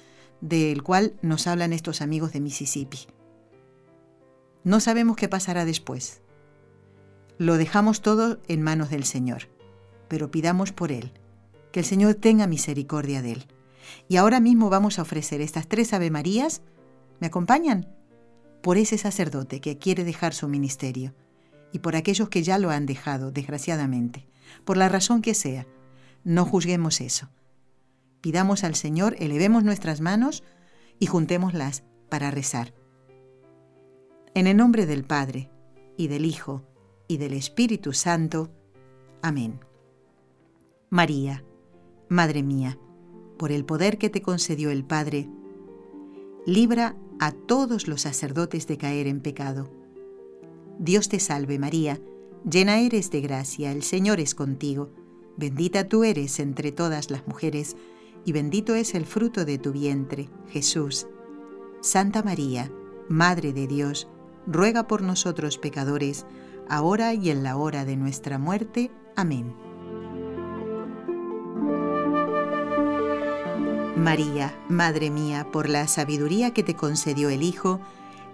[0.41, 2.99] del cual nos hablan estos amigos de Mississippi.
[4.63, 6.21] No sabemos qué pasará después,
[7.39, 9.43] lo dejamos todo en manos del Señor,
[10.07, 11.11] pero pidamos por Él,
[11.71, 13.45] que el Señor tenga misericordia de Él.
[14.07, 16.63] Y ahora mismo vamos a ofrecer estas tres Ave Marías,
[17.19, 17.95] ¿me acompañan?
[18.63, 21.13] Por ese sacerdote que quiere dejar su ministerio
[21.71, 24.27] y por aquellos que ya lo han dejado, desgraciadamente,
[24.65, 25.67] por la razón que sea.
[26.23, 27.29] No juzguemos eso.
[28.19, 30.43] Pidamos al Señor, elevemos nuestras manos
[30.97, 32.73] y juntémoslas para rezar.
[34.33, 35.51] En el nombre del Padre,
[35.99, 36.63] y del Hijo,
[37.07, 38.49] y del Espíritu Santo.
[39.21, 39.59] Amén.
[40.89, 41.43] María,
[42.09, 42.77] Madre mía,
[43.37, 45.27] por el poder que te concedió el Padre,
[46.45, 49.69] libra a todos los sacerdotes de caer en pecado.
[50.79, 51.99] Dios te salve María,
[52.49, 54.89] llena eres de gracia, el Señor es contigo,
[55.37, 57.75] bendita tú eres entre todas las mujeres,
[58.25, 61.07] y bendito es el fruto de tu vientre, Jesús.
[61.81, 62.69] Santa María,
[63.09, 64.07] Madre de Dios,
[64.47, 66.25] ruega por nosotros pecadores,
[66.69, 68.91] ahora y en la hora de nuestra muerte.
[69.15, 69.53] Amén.
[73.95, 77.79] María, Madre mía, por la sabiduría que te concedió el Hijo,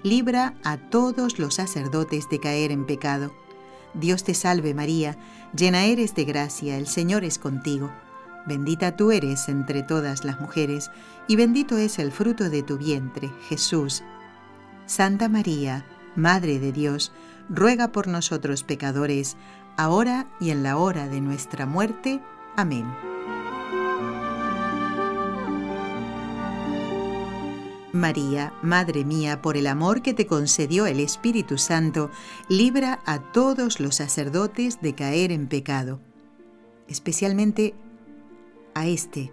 [0.03, 3.31] libra a todos los sacerdotes de caer en pecado.
[3.93, 5.17] Dios te salve María,
[5.55, 7.91] llena eres de gracia, el Señor es contigo.
[8.45, 10.91] Bendita tú eres entre todas las mujeres,
[11.29, 14.03] y bendito es el fruto de tu vientre, Jesús.
[14.85, 17.11] Santa María, Madre de Dios,
[17.49, 19.35] ruega por nosotros pecadores,
[19.77, 22.21] ahora y en la hora de nuestra muerte.
[22.55, 22.85] Amén.
[27.91, 32.09] María, Madre mía, por el amor que te concedió el Espíritu Santo,
[32.47, 35.99] libra a todos los sacerdotes de caer en pecado,
[36.87, 37.73] especialmente
[38.75, 39.31] a este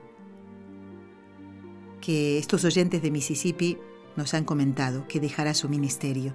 [2.03, 3.77] que estos oyentes de Mississippi
[4.17, 6.35] nos han comentado que dejará su ministerio.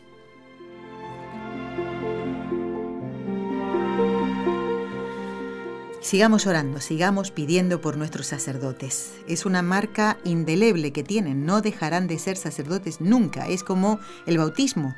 [6.01, 9.11] Sigamos orando, sigamos pidiendo por nuestros sacerdotes.
[9.27, 13.47] Es una marca indeleble que tienen, no dejarán de ser sacerdotes nunca.
[13.47, 14.95] Es como el bautismo.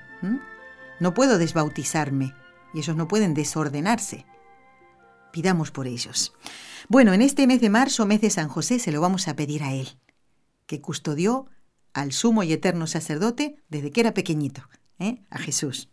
[1.02, 2.34] No puedo desbautizarme
[2.74, 4.26] y esos no pueden desordenarse.
[5.34, 6.32] Pidamos por ellos.
[6.88, 9.64] Bueno, en este mes de marzo, mes de San José, se lo vamos a pedir
[9.64, 9.90] a él,
[10.68, 11.48] que custodió
[11.94, 15.22] al sumo y eterno sacerdote desde que era pequeñito, ¿eh?
[15.30, 15.90] a Jesús.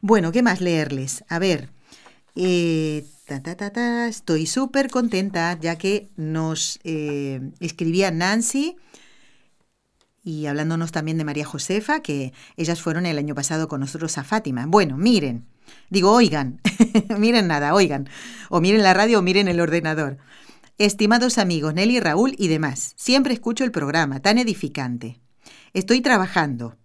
[0.00, 1.22] Bueno, ¿qué más leerles?
[1.28, 1.68] A ver,
[2.34, 3.04] eh,
[4.08, 8.76] Estoy súper contenta ya que nos eh, escribía Nancy
[10.24, 14.24] y hablándonos también de María Josefa, que ellas fueron el año pasado con nosotros a
[14.24, 14.64] Fátima.
[14.66, 15.46] Bueno, miren,
[15.90, 16.60] digo, oigan,
[17.18, 18.08] miren nada, oigan,
[18.48, 20.16] o miren la radio o miren el ordenador.
[20.78, 25.20] Estimados amigos Nelly, Raúl y demás, siempre escucho el programa, tan edificante.
[25.74, 26.76] Estoy trabajando.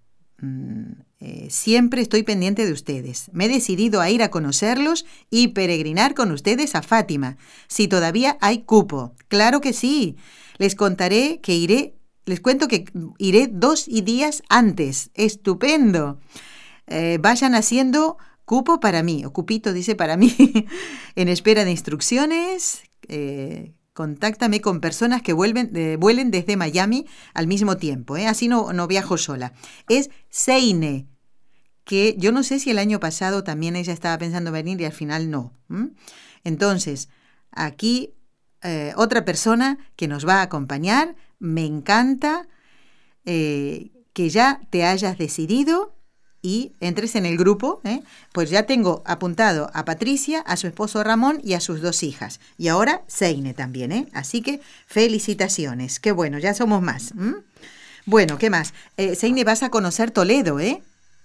[0.41, 3.29] Mm, eh, siempre estoy pendiente de ustedes.
[3.31, 7.37] Me he decidido a ir a conocerlos y peregrinar con ustedes a Fátima,
[7.69, 9.13] si todavía hay cupo.
[9.29, 10.17] Claro que sí.
[10.57, 11.95] Les contaré que iré,
[12.25, 12.83] les cuento que
[13.19, 15.11] iré dos días antes.
[15.13, 16.19] Estupendo.
[16.87, 20.35] Eh, vayan haciendo cupo para mí, o cupito dice para mí,
[21.15, 22.79] en espera de instrucciones.
[23.07, 25.71] Eh, contáctame con personas que vuelven,
[26.01, 28.15] vuelen desde Miami al mismo tiempo.
[28.15, 29.53] Así no, no viajo sola.
[29.87, 31.07] Es Seine,
[31.85, 34.91] que yo no sé si el año pasado también ella estaba pensando venir y al
[34.93, 35.53] final no.
[36.43, 37.09] Entonces,
[37.51, 38.11] aquí
[38.61, 42.47] eh, otra persona que nos va a acompañar, me encanta
[43.25, 45.93] eh, que ya te hayas decidido
[46.45, 48.01] y entres en el grupo, ¿eh?
[48.33, 52.41] pues ya tengo apuntado a Patricia, a su esposo Ramón y a sus dos hijas.
[52.57, 54.07] Y ahora Seine también, ¿eh?
[54.11, 56.01] Así que felicitaciones.
[56.01, 57.13] Qué bueno, ya somos más.
[58.05, 58.73] Bueno, ¿qué más?
[58.97, 60.81] Eh, Seine, vas a conocer Toledo, ¿eh?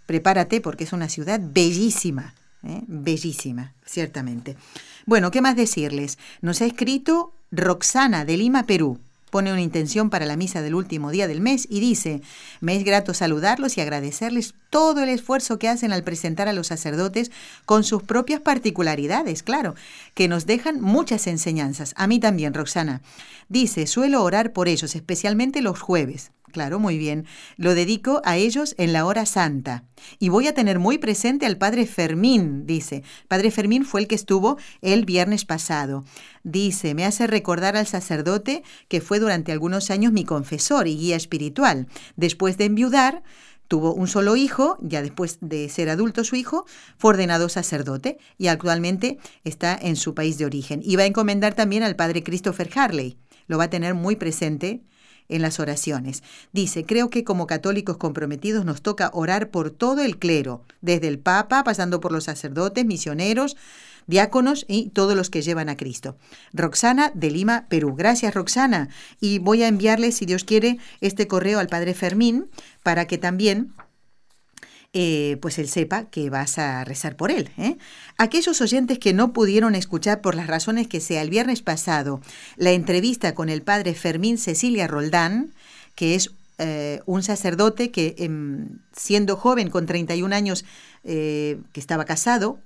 [0.08, 2.34] prepárate porque es una ciudad bellísima,
[2.66, 2.80] ¿eh?
[2.86, 4.56] bellísima, ciertamente.
[5.04, 6.16] Bueno, ¿qué más decirles?
[6.40, 8.98] Nos ha escrito Roxana de Lima, Perú.
[9.30, 12.22] Pone una intención para la misa del último día del mes y dice,
[12.62, 16.68] me es grato saludarlos y agradecerles todo el esfuerzo que hacen al presentar a los
[16.68, 17.30] sacerdotes
[17.66, 19.74] con sus propias particularidades, claro,
[20.14, 21.92] que nos dejan muchas enseñanzas.
[21.98, 23.02] A mí también, Roxana.
[23.50, 26.30] Dice, suelo orar por ellos, especialmente los jueves.
[26.52, 27.26] Claro, muy bien.
[27.56, 29.84] Lo dedico a ellos en la hora santa.
[30.18, 33.02] Y voy a tener muy presente al padre Fermín, dice.
[33.28, 36.04] Padre Fermín fue el que estuvo el viernes pasado.
[36.44, 41.16] Dice, me hace recordar al sacerdote que fue durante algunos años mi confesor y guía
[41.16, 41.86] espiritual.
[42.16, 43.22] Después de enviudar,
[43.68, 46.64] Tuvo un solo hijo, ya después de ser adulto su hijo,
[46.96, 50.80] fue ordenado sacerdote y actualmente está en su país de origen.
[50.82, 53.18] Y va a encomendar también al padre Christopher Harley.
[53.46, 54.80] Lo va a tener muy presente
[55.28, 56.22] en las oraciones.
[56.52, 61.18] Dice, creo que como católicos comprometidos nos toca orar por todo el clero, desde el
[61.18, 63.56] Papa, pasando por los sacerdotes, misioneros,
[64.06, 66.16] diáconos y todos los que llevan a Cristo.
[66.52, 67.94] Roxana de Lima, Perú.
[67.94, 68.88] Gracias, Roxana.
[69.20, 72.46] Y voy a enviarle, si Dios quiere, este correo al Padre Fermín
[72.82, 73.74] para que también
[74.94, 77.50] eh, pues él sepa que vas a rezar por él.
[77.58, 77.76] ¿eh?
[78.16, 82.22] Aquellos oyentes que no pudieron escuchar por las razones que sea el viernes pasado
[82.56, 85.52] la entrevista con el padre Fermín Cecilia Roldán,
[85.94, 90.64] que es eh, un sacerdote que em, siendo joven, con 31 años,
[91.04, 92.58] que estaba casado,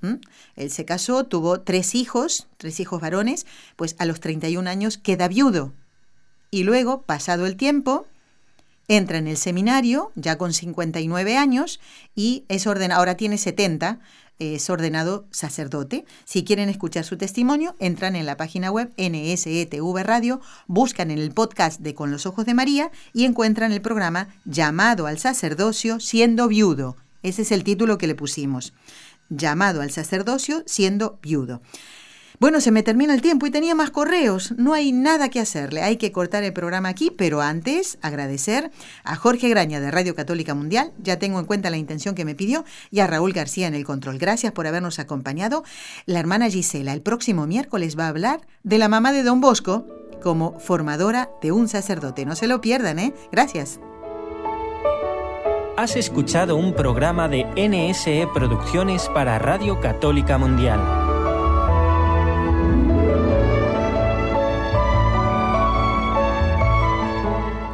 [0.57, 3.47] él se casó, tuvo tres hijos, tres hijos varones,
[3.77, 5.73] pues a los 31 años queda viudo.
[6.51, 8.07] Y luego, pasado el tiempo,
[8.89, 11.81] Entra en el seminario ya con 59 años
[12.15, 14.01] y es ahora tiene 70,
[14.41, 16.05] es ordenado sacerdote.
[16.25, 21.31] Si quieren escuchar su testimonio, entran en la página web NSETV Radio, buscan en el
[21.33, 26.49] podcast de Con los Ojos de María y encuentran el programa Llamado al Sacerdocio siendo
[26.49, 26.97] viudo.
[27.23, 28.73] Ese es el título que le pusimos.
[29.29, 31.63] Llamado al sacerdocio siendo viudo.
[32.43, 34.53] Bueno, se me termina el tiempo y tenía más correos.
[34.59, 35.81] No hay nada que hacerle.
[35.81, 38.73] Hay que cortar el programa aquí, pero antes agradecer
[39.05, 40.91] a Jorge Graña de Radio Católica Mundial.
[41.01, 43.85] Ya tengo en cuenta la intención que me pidió y a Raúl García en el
[43.85, 44.19] control.
[44.19, 45.63] Gracias por habernos acompañado.
[46.05, 49.87] La hermana Gisela el próximo miércoles va a hablar de la mamá de Don Bosco
[50.21, 52.25] como formadora de un sacerdote.
[52.27, 53.15] No se lo pierdan, ¿eh?
[53.31, 53.79] Gracias.
[55.77, 61.02] Has escuchado un programa de NSE Producciones para Radio Católica Mundial.